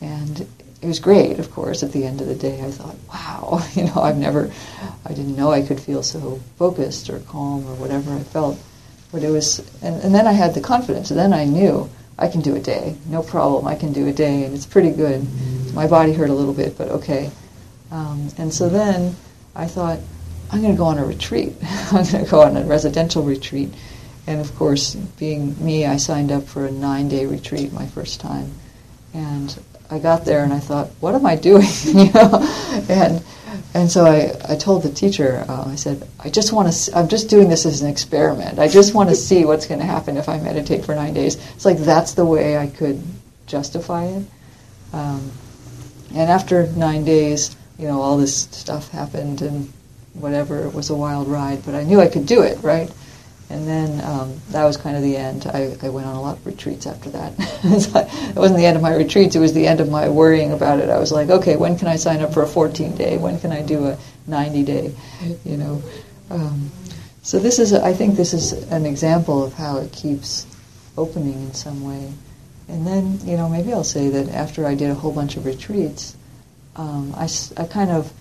[0.00, 0.40] And
[0.80, 1.82] it was great, of course.
[1.82, 4.50] At the end of the day, I thought, wow, you know, I've never,
[5.04, 8.58] I didn't know I could feel so focused or calm or whatever I felt.
[9.10, 11.10] But it was, and, and then I had the confidence.
[11.10, 13.66] And then I knew I can do a day, no problem.
[13.66, 15.26] I can do a day, and it's pretty good.
[15.74, 17.30] My body hurt a little bit, but okay.
[17.92, 19.14] Um, and so then
[19.54, 20.00] I thought,
[20.50, 21.54] I'm going to go on a retreat.
[21.62, 23.72] I'm going to go on a residential retreat.
[24.26, 28.20] And of course, being me, I signed up for a nine day retreat my first
[28.20, 28.50] time.
[29.12, 29.56] And
[29.90, 31.66] I got there and I thought, what am I doing?
[31.84, 32.84] you know?
[32.88, 33.22] And,
[33.74, 37.08] and so I, I told the teacher, uh, I said, I just want to, I'm
[37.08, 38.58] just doing this as an experiment.
[38.58, 41.36] I just want to see what's going to happen if I meditate for nine days.
[41.54, 43.02] It's like that's the way I could
[43.46, 44.24] justify it.
[44.94, 45.30] Um,
[46.14, 49.72] and after nine days, you know, all this stuff happened and
[50.14, 50.66] whatever.
[50.66, 52.90] It was a wild ride, but I knew I could do it, right?
[53.50, 55.46] And then um, that was kind of the end.
[55.46, 57.34] I, I, went on a lot of retreats after that.
[57.38, 60.78] it wasn't the end of my retreats, it was the end of my worrying about
[60.78, 60.88] it.
[60.88, 63.18] I was like, okay, when can I sign up for a 14 day?
[63.18, 64.94] When can I do a 90 day?
[65.44, 65.82] You know.
[66.30, 66.70] Um,
[67.22, 70.46] so this is, a, I think this is an example of how it keeps
[70.96, 72.12] opening in some way.
[72.68, 75.44] And then, you know, maybe I'll say that after I did a whole bunch of
[75.44, 76.16] retreats,
[76.76, 78.12] um, I, I kind of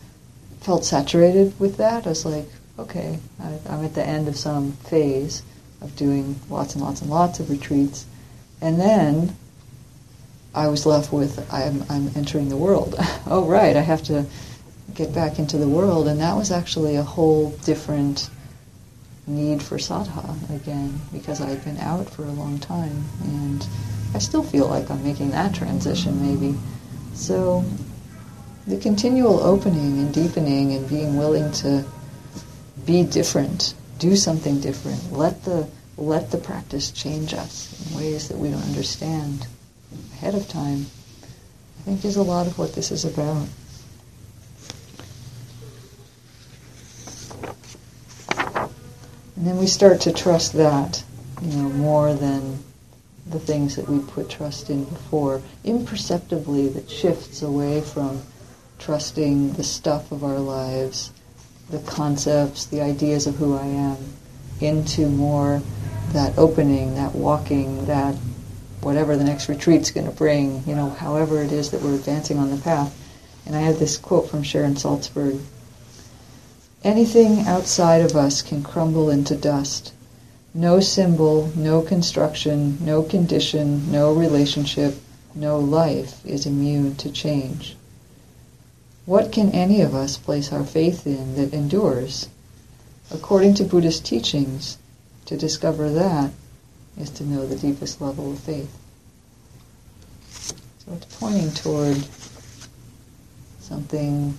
[0.62, 2.06] felt saturated with that.
[2.06, 2.46] I was like,
[2.78, 5.44] okay, I, I'm at the end of some phase
[5.82, 8.06] of doing lots and lots and lots of retreats.
[8.62, 9.36] And then
[10.54, 12.96] I was left with, I'm, I'm entering the world.
[13.28, 14.26] oh, right, I have to
[14.94, 16.08] get back into the world.
[16.08, 18.30] And that was actually a whole different
[19.28, 23.06] need for saddha again, because I had been out for a long time.
[23.24, 23.66] And
[24.14, 26.58] I still feel like I'm making that transition, maybe.
[27.14, 27.64] So
[28.68, 31.84] the continual opening and deepening and being willing to
[32.86, 38.38] be different, do something different, let the let the practice change us in ways that
[38.38, 39.46] we don't understand
[40.14, 40.86] ahead of time,
[41.80, 43.48] I think is a lot of what this is about.
[49.36, 51.04] And then we start to trust that,
[51.42, 52.64] you know, more than
[53.28, 58.22] the things that we put trust in before, imperceptibly that shifts away from
[58.82, 61.12] trusting the stuff of our lives,
[61.70, 63.98] the concepts, the ideas of who I am,
[64.60, 65.62] into more
[66.14, 68.16] that opening, that walking, that
[68.82, 72.40] whatever the next retreat's going to bring, you know, however it is that we're advancing
[72.40, 72.98] on the path.
[73.46, 75.40] And I had this quote from Sharon Salzberg
[76.84, 79.94] Anything outside of us can crumble into dust.
[80.54, 84.96] No symbol, no construction, no condition, no relationship,
[85.36, 87.78] no life is immune to change.
[89.06, 92.30] What can any of us place our faith in that endures?
[93.12, 94.78] According to Buddhist teachings,
[95.26, 96.32] to discover that
[96.98, 98.78] is to know the deepest level of faith.
[100.80, 101.98] So it's pointing toward
[103.60, 104.38] something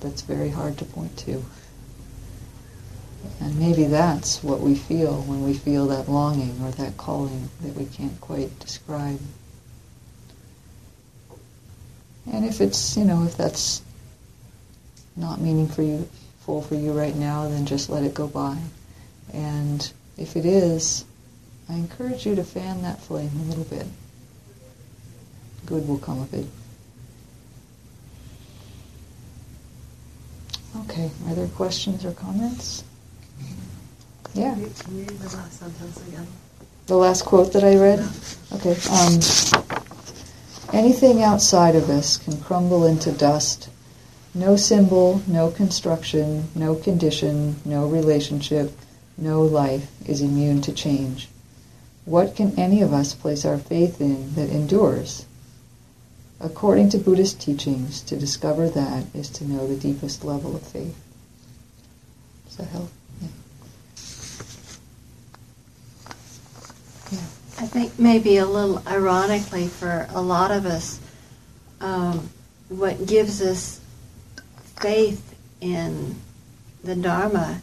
[0.00, 1.44] that's very hard to point to.
[3.40, 7.74] And maybe that's what we feel when we feel that longing or that calling that
[7.74, 9.20] we can't quite describe.
[12.32, 13.82] And if it's, you know, if that's
[15.16, 16.08] not meaningful for you,
[16.40, 18.56] full for you right now, then just let it go by.
[19.32, 21.04] And if it is,
[21.68, 23.86] I encourage you to fan that flame a little bit.
[25.66, 26.46] Good will come of it.
[30.80, 32.84] Okay, are there questions or comments?
[34.34, 34.54] Yeah.
[34.54, 34.64] Can
[34.96, 36.26] you read the last sentence again?
[36.86, 38.00] The last quote that I read?
[38.52, 38.76] Okay.
[38.90, 39.77] Um,
[40.78, 43.68] anything outside of us can crumble into dust.
[44.32, 48.70] No symbol, no construction, no condition, no relationship,
[49.16, 51.28] no life is immune to change.
[52.04, 55.26] What can any of us place our faith in that endures?
[56.38, 60.96] According to Buddhist teachings, to discover that is to know the deepest level of faith.
[62.46, 62.90] Does that help?
[63.20, 63.28] Yeah.
[67.10, 67.47] Yeah.
[67.58, 71.00] I think maybe a little ironically for a lot of us,
[71.80, 72.30] um,
[72.68, 73.80] what gives us
[74.76, 76.14] faith in
[76.84, 77.60] the Dharma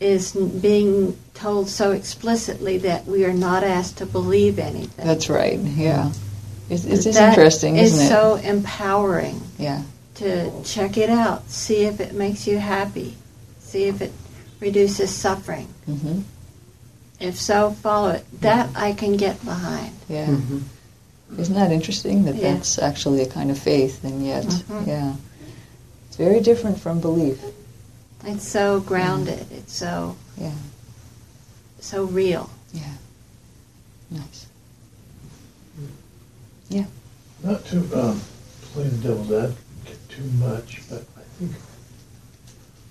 [0.00, 5.06] is being told so explicitly that we are not asked to believe anything.
[5.06, 5.58] That's right.
[5.58, 6.10] Yeah.
[6.68, 8.02] It's, it's interesting, is isn't it?
[8.02, 9.82] It's so empowering yeah.
[10.16, 13.14] to check it out, see if it makes you happy,
[13.60, 14.12] see if it
[14.58, 15.66] reduces suffering.
[15.86, 16.22] hmm
[17.22, 18.26] If so, follow it.
[18.40, 19.94] That I can get behind.
[20.08, 20.26] Yeah.
[20.26, 21.40] Mm-hmm.
[21.40, 22.54] Isn't that interesting that Yeah.
[22.54, 24.86] that's actually a kind of faith, and yet, Mhm.
[24.86, 25.14] yeah,
[26.08, 27.38] it's very different from belief.
[28.24, 29.46] It's so grounded.
[29.52, 30.50] It's so Yeah.
[31.80, 32.50] so real.
[32.74, 32.94] Yeah.
[34.10, 34.46] Nice.
[36.68, 36.86] Yeah.
[37.42, 38.20] Not to um,
[38.72, 41.52] play the devil's advocate too much, but I think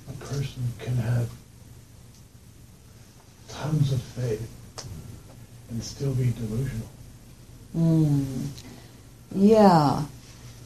[0.09, 1.29] a person can have
[3.71, 4.85] tons of faith
[5.69, 6.87] and still be delusional.
[7.75, 8.47] Mm.
[9.35, 10.03] Yeah.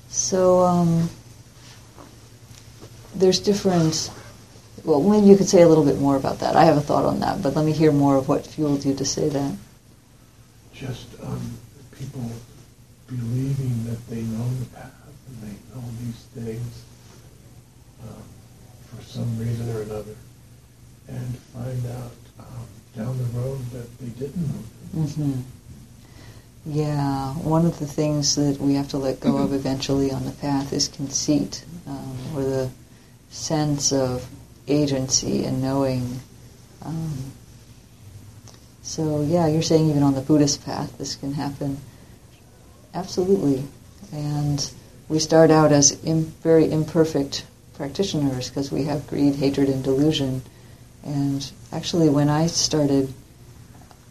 [0.09, 1.09] So um,
[3.13, 4.11] there's different.
[4.83, 6.55] Well, maybe you could say a little bit more about that.
[6.55, 8.93] I have a thought on that, but let me hear more of what fueled you
[8.95, 9.55] to say that.
[10.73, 11.57] Just um,
[11.97, 12.29] people
[13.07, 14.91] believing that they know the path
[15.27, 16.83] and they know these things
[18.03, 18.23] um,
[18.89, 20.15] for some reason or another,
[21.07, 25.01] and find out um, down the road that they didn't know.
[25.01, 25.41] hmm
[26.65, 30.31] Yeah, one of the things that we have to let go of eventually on the
[30.31, 32.69] path is conceit, um, or the
[33.29, 34.27] sense of
[34.67, 36.19] agency and knowing.
[36.83, 37.31] Um,
[38.81, 41.79] so, yeah, you're saying even on the Buddhist path this can happen.
[42.93, 43.63] Absolutely.
[44.13, 44.71] And
[45.09, 50.41] we start out as Im- very imperfect practitioners because we have greed, hatred, and delusion.
[51.03, 53.13] And actually, when I started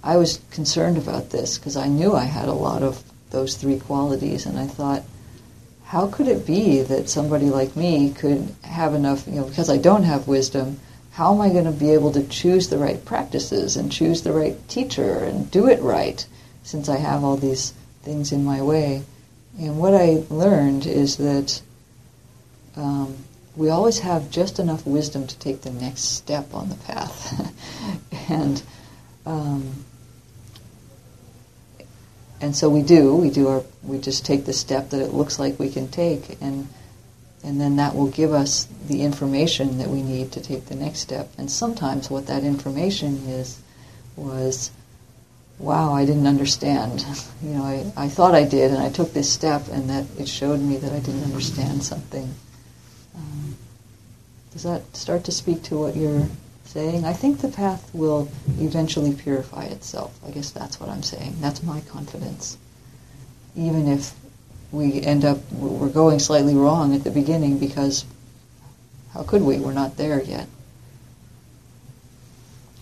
[0.04, 3.80] I was concerned about this because I knew I had a lot of those three
[3.80, 5.02] qualities, and I thought,
[5.86, 9.78] how could it be that somebody like me could have enough, you know, because I
[9.78, 10.78] don't have wisdom,
[11.12, 14.32] how am I going to be able to choose the right practices and choose the
[14.32, 16.26] right teacher and do it right
[16.64, 19.04] since I have all these things in my way?
[19.58, 21.62] And what I learned is that
[22.76, 23.16] um,
[23.56, 27.52] we always have just enough wisdom to take the next step on the path.
[28.28, 28.62] and
[29.26, 29.84] um,
[32.40, 33.14] and so we do.
[33.16, 33.62] We do our.
[33.82, 36.68] We just take the step that it looks like we can take, and
[37.42, 41.00] and then that will give us the information that we need to take the next
[41.00, 41.30] step.
[41.38, 43.60] And sometimes what that information is
[44.16, 44.70] was,
[45.58, 47.04] wow, I didn't understand.
[47.42, 50.28] You know, I, I thought I did, and I took this step, and that it
[50.28, 52.34] showed me that I didn't understand something.
[54.54, 56.28] Does that start to speak to what you're
[56.64, 57.04] saying?
[57.04, 58.28] I think the path will
[58.60, 60.16] eventually purify itself.
[60.26, 61.36] I guess that's what I'm saying.
[61.40, 62.56] That's my confidence.
[63.56, 64.14] Even if
[64.70, 68.04] we end up, we're going slightly wrong at the beginning because
[69.12, 69.58] how could we?
[69.58, 70.48] We're not there yet.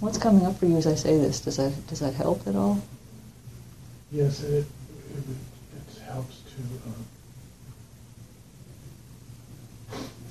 [0.00, 1.40] What's coming up for you as I say this?
[1.40, 2.82] Does that does that help at all?
[4.10, 4.66] Yes, it, it,
[5.16, 7.06] it helps to um,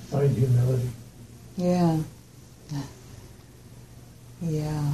[0.09, 0.89] find humility.
[1.57, 1.97] Yeah.
[4.41, 4.93] Yeah.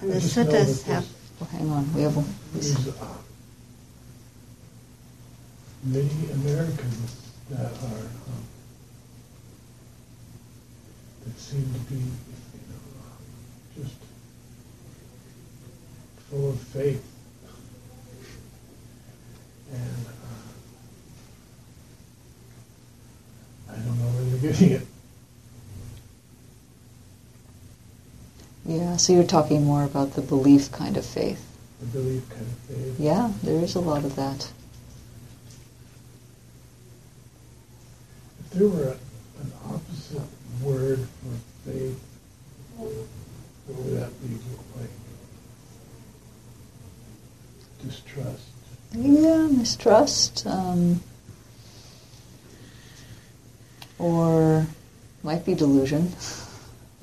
[0.00, 1.06] And the I suttas have
[1.40, 1.94] Well, hang on.
[1.94, 2.34] We have one.
[2.52, 2.92] There's uh,
[5.84, 8.44] many Americans that are um,
[11.24, 12.02] that seem to be, you
[12.68, 13.94] know, just
[16.30, 17.15] full of faith.
[19.72, 20.06] And
[23.68, 24.86] uh, I don't know where they're getting it.
[28.64, 31.44] Yeah, so you're talking more about the belief kind of faith.
[31.80, 32.98] The belief kind of faith.
[32.98, 34.50] Yeah, there is a lot of that.
[38.40, 38.96] If there were a,
[39.42, 40.22] an opposite
[40.62, 42.00] word for faith,
[42.76, 42.90] what
[43.68, 44.90] would that be look like?
[47.84, 48.42] Distrust.
[48.96, 50.46] Yeah, mistrust.
[50.46, 51.02] Um,
[53.98, 54.66] or
[55.22, 56.12] might be delusion.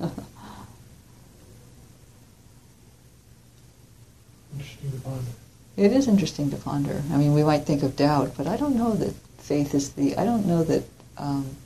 [4.52, 5.30] Interesting to ponder.
[5.76, 7.02] It is interesting to ponder.
[7.12, 10.16] I mean, we might think of doubt, but I don't know that faith is the.
[10.16, 10.84] I don't know that
[11.16, 11.56] um,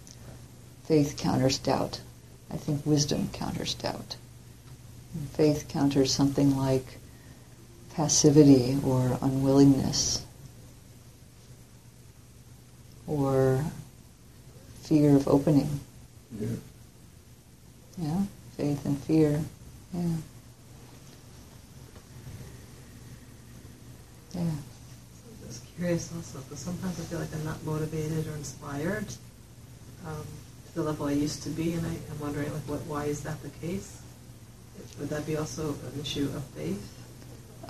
[0.85, 2.01] faith counters doubt.
[2.51, 4.17] I think wisdom counters doubt.
[5.15, 6.98] And faith counters something like
[7.99, 10.25] passivity or unwillingness
[13.09, 13.65] or
[14.83, 15.81] fear of opening.
[16.39, 16.47] Yeah.
[17.99, 18.23] Yeah,
[18.57, 19.43] faith and fear.
[19.93, 20.01] Yeah.
[24.33, 24.43] Yeah.
[24.43, 29.07] I'm just curious also, because sometimes I feel like I'm not motivated or inspired
[30.07, 30.23] um,
[30.69, 33.23] to the level I used to be, and I, I'm wondering, like, what, why is
[33.23, 34.01] that the case?
[35.01, 36.98] Would that be also an issue of faith?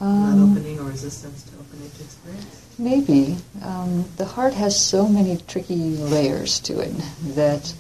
[0.01, 2.57] Not Um, opening or resistance to opening to experience?
[2.79, 3.37] Maybe.
[3.63, 6.93] Um, the heart has so many tricky layers to it
[7.35, 7.75] that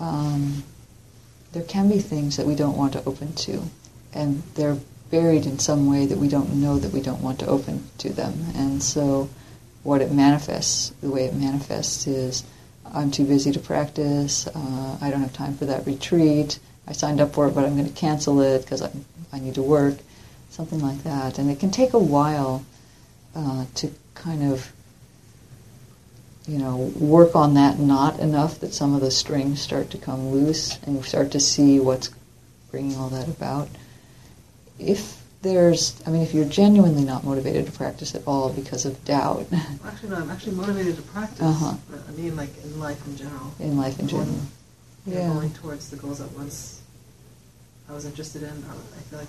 [0.00, 0.62] um,
[1.52, 3.62] there can be things that we don't want to open to,
[4.12, 4.76] and they're
[5.10, 8.10] buried in some way that we don't know that we don't want to open to
[8.10, 8.34] them.
[8.54, 9.30] And so,
[9.82, 12.44] what it manifests, the way it manifests, is
[12.84, 14.46] I'm too busy to practice.
[14.46, 16.58] Uh, I don't have time for that retreat.
[16.86, 18.90] I signed up for it, but I'm going to cancel it because I
[19.32, 19.96] I need to work.
[20.58, 22.64] Something like that, and it can take a while
[23.36, 24.72] uh, to kind of
[26.48, 30.30] you know work on that knot enough that some of the strings start to come
[30.30, 32.10] loose and you start to see what's
[32.72, 33.68] bringing all that about
[34.80, 39.04] if there's i mean if you're genuinely not motivated to practice at all because of
[39.04, 39.46] doubt
[39.86, 41.40] Actually, no, I'm actually motivated to practice.
[41.40, 41.76] Uh-huh.
[42.08, 43.54] I mean, like, in life in general.
[43.60, 44.40] in life in Going- general
[45.06, 45.28] yeah.
[45.28, 46.82] Going towards the goals that once
[47.88, 49.28] I was interested in, I feel like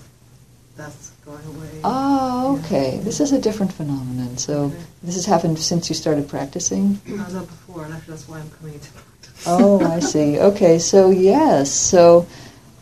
[0.79, 1.69] that's going away.
[1.83, 2.61] oh Yeah.
[2.65, 4.75] okay this is a different phenomenon so Okay.
[5.03, 8.49] this has happened since you started practicing I was before, and actually that's why I'm
[8.57, 9.43] coming into practice.
[9.47, 10.39] Oh, I see.
[10.39, 12.27] Okay, so yes, so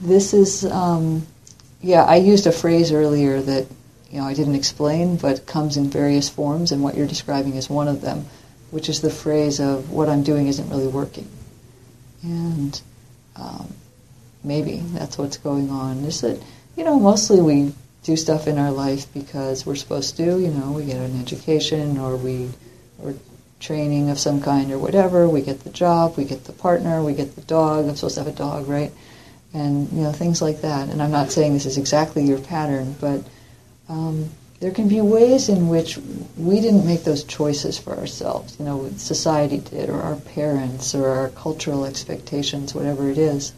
[0.01, 1.25] this is, um,
[1.81, 3.65] yeah, I used a phrase earlier that,
[4.11, 7.69] you know, I didn't explain, but comes in various forms, and what you're describing is
[7.69, 8.25] one of them,
[8.71, 11.27] which is the phrase of what I'm doing isn't really working.
[12.23, 12.79] And
[13.35, 13.67] um,
[14.43, 16.05] maybe that's what's going on.
[16.05, 16.41] Is that,
[16.75, 17.73] you know, mostly we
[18.07, 21.97] do stuff in our life because we're supposed to, you know, we get an education
[21.97, 22.49] or we,
[23.03, 23.13] or
[23.59, 25.27] training of some kind or whatever.
[25.27, 27.85] We get the job, we get the partner, we get the dog.
[27.85, 28.93] I'm supposed to have a dog, right?
[29.53, 30.87] And you know things like that.
[30.87, 33.23] And I'm not saying this is exactly your pattern, but
[33.89, 34.29] um,
[34.61, 35.99] there can be ways in which
[36.37, 38.55] we didn't make those choices for ourselves.
[38.57, 43.51] You know, society did, or our parents, or our cultural expectations, whatever it is.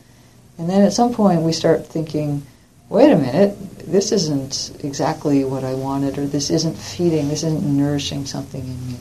[0.58, 2.41] And then at some point we start thinking,
[2.90, 7.64] wait a minute, this isn't exactly what I wanted, or this isn't feeding, this isn't
[7.64, 8.98] nourishing something in me.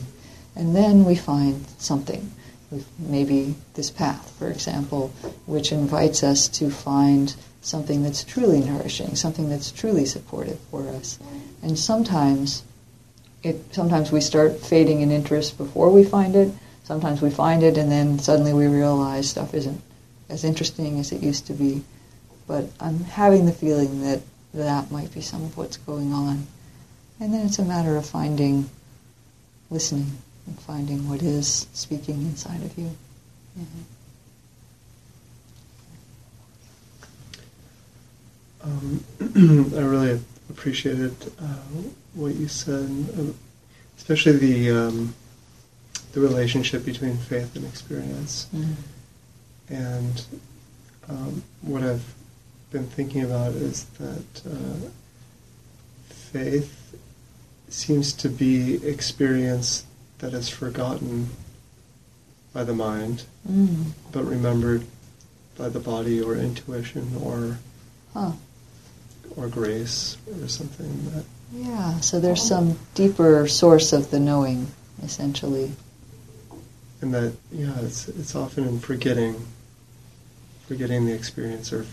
[0.55, 2.31] And then we find something,
[2.97, 5.09] maybe this path, for example,
[5.45, 11.19] which invites us to find something that's truly nourishing, something that's truly supportive for us.
[11.61, 12.63] And sometimes
[13.43, 16.51] it sometimes we start fading in interest before we find it.
[16.83, 19.81] Sometimes we find it and then suddenly we realize stuff isn't
[20.27, 21.83] as interesting as it used to be.
[22.49, 24.21] But I'm having the feeling that
[24.55, 26.47] that might be some of what's going on.
[27.19, 28.67] And then it's a matter of finding,
[29.69, 32.89] listening, and finding what is speaking inside of you.
[33.59, 33.83] Mhm.
[38.63, 39.03] Um,
[39.77, 40.19] I really
[40.49, 41.45] appreciated uh,
[42.15, 43.31] what you said, uh,
[43.95, 45.13] especially the um,
[46.13, 48.47] the relationship between faith and experience.
[48.55, 48.75] Mhm.
[49.69, 50.25] And
[51.07, 52.15] um, what I've
[52.71, 54.89] been thinking about is that uh,
[56.09, 56.95] faith
[57.69, 59.85] seems to be experience
[60.19, 61.29] that is forgotten
[62.53, 63.91] by the mind, Mm.
[64.11, 64.83] but remembered
[65.57, 67.57] by the body or intuition or
[68.13, 68.31] Huh.
[69.35, 74.67] or grace or something that Yeah, so there's some deeper source of the knowing,
[75.03, 75.71] essentially.
[77.01, 79.47] and that yeah it's it's often in forgetting
[80.67, 81.85] forgetting the experience or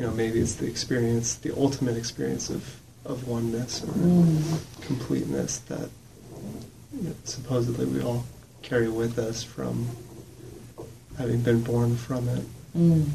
[0.00, 4.58] you know maybe it's the experience the ultimate experience of of oneness or Mm.
[4.80, 5.90] completeness that
[6.94, 8.24] you know, supposedly we all
[8.62, 9.88] carry with us from
[11.18, 12.44] having been born from it.
[12.74, 13.08] Mm.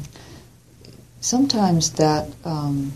[1.20, 2.92] Sometimes that um,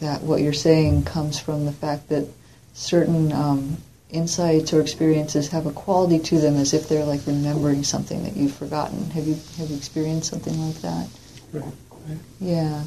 [0.00, 2.26] that what you're saying comes from the fact that
[2.74, 3.78] certain um,
[4.10, 8.36] insights or experiences have a quality to them as if they're like remembering something that
[8.36, 9.10] you've forgotten.
[9.12, 11.08] Have you have you experienced something like that?
[11.54, 11.72] Right.
[12.08, 12.18] Right.
[12.40, 12.84] Yeah.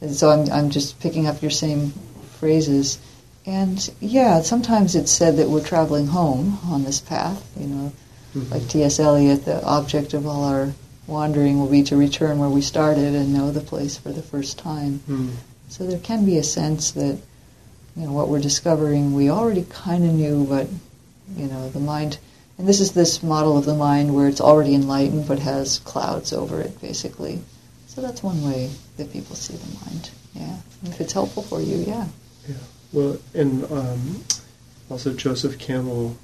[0.00, 1.92] And so I'm I'm just picking up your same
[2.38, 2.98] phrases.
[3.46, 7.92] And yeah, sometimes it's said that we're traveling home on this path, you know,
[8.36, 8.50] Mhm.
[8.50, 9.00] like T.S.
[9.00, 10.72] Eliot, the object of all our
[11.06, 14.58] wandering will be to return where we started and know the place for the first
[14.58, 15.00] time.
[15.08, 15.30] Mm.
[15.70, 17.16] So there can be a sense that,
[17.96, 20.68] you know, what we're discovering we already kind of knew, but,
[21.36, 22.18] you know, the mind,
[22.58, 26.32] and this is this model of the mind where it's already enlightened but has clouds
[26.34, 27.40] over it, basically.
[27.98, 30.10] So that's one way that people see the mind.
[30.32, 30.56] Yeah.
[30.84, 32.06] And if it's helpful for you, yeah.
[32.48, 32.54] Yeah.
[32.92, 34.22] Well, and um,
[34.88, 36.16] also Joseph Campbell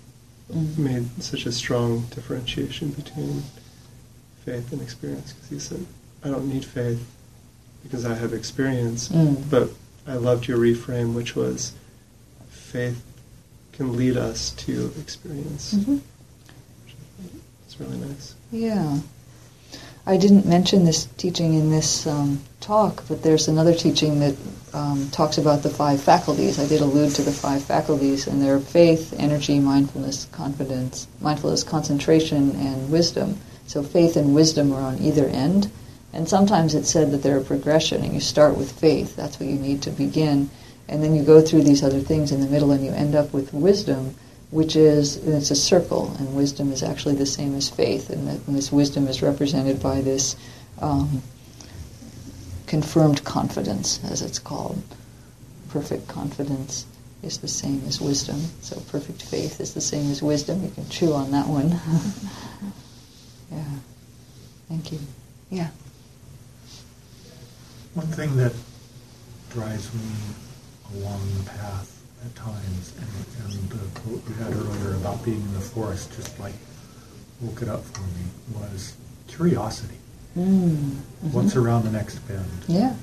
[0.52, 0.76] Mm.
[0.76, 3.44] made such a strong differentiation between
[4.44, 5.86] faith and experience because he said,
[6.22, 7.02] "I don't need faith
[7.82, 9.48] because I have experience." Mm.
[9.48, 9.70] But
[10.06, 11.72] I loved your reframe, which was,
[12.50, 13.02] "Faith
[13.72, 16.00] can lead us to experience." Mhm.
[17.66, 18.34] It's really nice.
[18.52, 19.00] Yeah.
[20.06, 24.36] I didn't mention this teaching in this um, talk, but there's another teaching that
[24.74, 26.58] um, talks about the five faculties.
[26.58, 32.50] I did allude to the five faculties, and they're faith, energy, mindfulness, confidence, mindfulness, concentration,
[32.56, 33.38] and wisdom.
[33.66, 35.70] So faith and wisdom are on either end.
[36.12, 39.16] And sometimes it's said that they're a progression, and you start with faith.
[39.16, 40.50] That's what you need to begin.
[40.86, 43.32] And then you go through these other things in the middle, and you end up
[43.32, 44.14] with wisdom,
[44.54, 48.38] which is it's a circle, and wisdom is actually the same as faith, and, that,
[48.46, 50.36] and this wisdom is represented by this
[50.80, 51.20] um,
[52.68, 54.80] confirmed confidence, as it's called.
[55.70, 56.86] Perfect confidence
[57.24, 60.62] is the same as wisdom, so perfect faith is the same as wisdom.
[60.62, 61.70] You can chew on that one.
[63.50, 63.64] yeah.
[64.68, 65.00] Thank you.
[65.50, 65.70] Yeah.
[67.94, 68.52] One thing that
[69.50, 70.00] drives me
[70.94, 71.93] along the path
[72.24, 76.38] at times, and, and the quote you had earlier about being in the forest just
[76.40, 76.54] like
[77.40, 78.24] woke it up for me,
[78.60, 78.94] was
[79.28, 79.96] curiosity.
[80.36, 80.96] Mm.
[81.32, 81.62] What's Mhm.
[81.62, 82.44] around the next bend?
[82.66, 82.94] Yeah.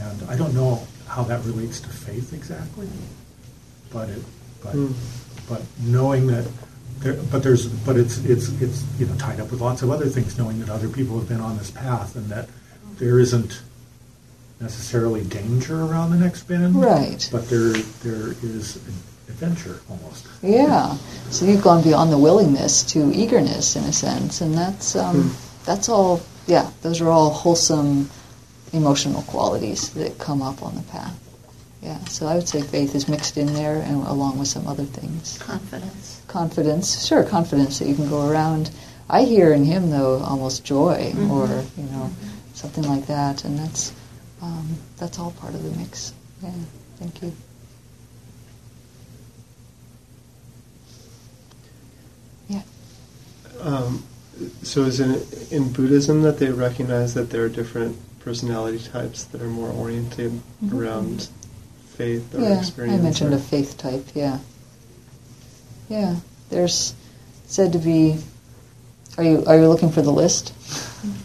[0.00, 2.88] And I don't know how that relates to faith exactly,
[3.92, 4.22] but it,
[4.62, 4.94] but, Mm.
[5.48, 6.46] but knowing that
[7.00, 10.08] there, but there's, but it's, it's, it's, you know, tied up with lots of other
[10.08, 12.48] things, knowing that other people have been on this path and that
[12.98, 13.60] there isn't
[14.62, 16.74] necessarily danger around the next bend.
[16.76, 17.28] Right.
[17.32, 17.72] But there,
[18.04, 18.76] there is
[19.28, 20.26] adventure almost.
[20.42, 20.96] Yeah.
[21.30, 25.64] So you've gone beyond the willingness to eagerness, in a sense, and that's um, Hmm.
[25.64, 26.20] that's all.
[26.46, 28.08] Yeah, those are all wholesome
[28.72, 31.18] emotional qualities that come up on the path.
[31.82, 31.98] Yeah.
[32.04, 35.38] So I would say faith is mixed in there, and along with some other things.
[35.40, 36.20] Confidence.
[36.28, 38.70] Confidence, sure, confidence that you can go around.
[39.10, 41.30] I hear in him though almost joy, Mhm.
[41.30, 41.46] or
[41.76, 42.10] you know,
[42.54, 43.92] something like that, and that's
[44.42, 46.12] um, that's all part of the mix.
[46.42, 46.50] Yeah.
[46.98, 47.32] Thank you.
[52.48, 52.62] Yeah.
[53.60, 54.02] Um,
[54.62, 59.40] so is it in Buddhism that they recognize that there are different personality types that
[59.40, 60.72] are more oriented Mhm.
[60.72, 61.28] around
[61.96, 63.00] faith or Yeah, experience?
[63.00, 64.38] I mentioned or- a faith type, yeah.
[65.88, 66.16] Yeah,
[66.50, 66.94] there's
[67.46, 68.18] said to be.
[69.18, 70.52] Are you are you looking for the list?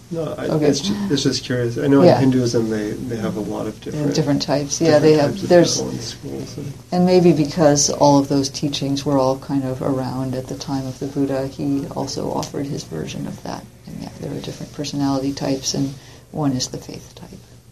[0.09, 0.65] No, I, Okay.
[0.67, 1.77] it's, ju- it's just curious.
[1.77, 2.15] I know Yeah.
[2.15, 4.99] in Hinduism they, they have a lot of different Different types, yeah.
[4.99, 6.57] They different types have there's and schools.
[6.57, 10.57] And, and maybe because all of those teachings were all kind of around at the
[10.57, 13.65] time of the Buddha, he also offered his version of that.
[13.85, 15.93] And yeah, there are different personality types, and
[16.31, 17.29] one is the faith type.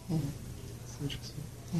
[0.10, 0.18] Yeah.
[0.84, 1.44] it's interesting.
[1.74, 1.80] Yeah.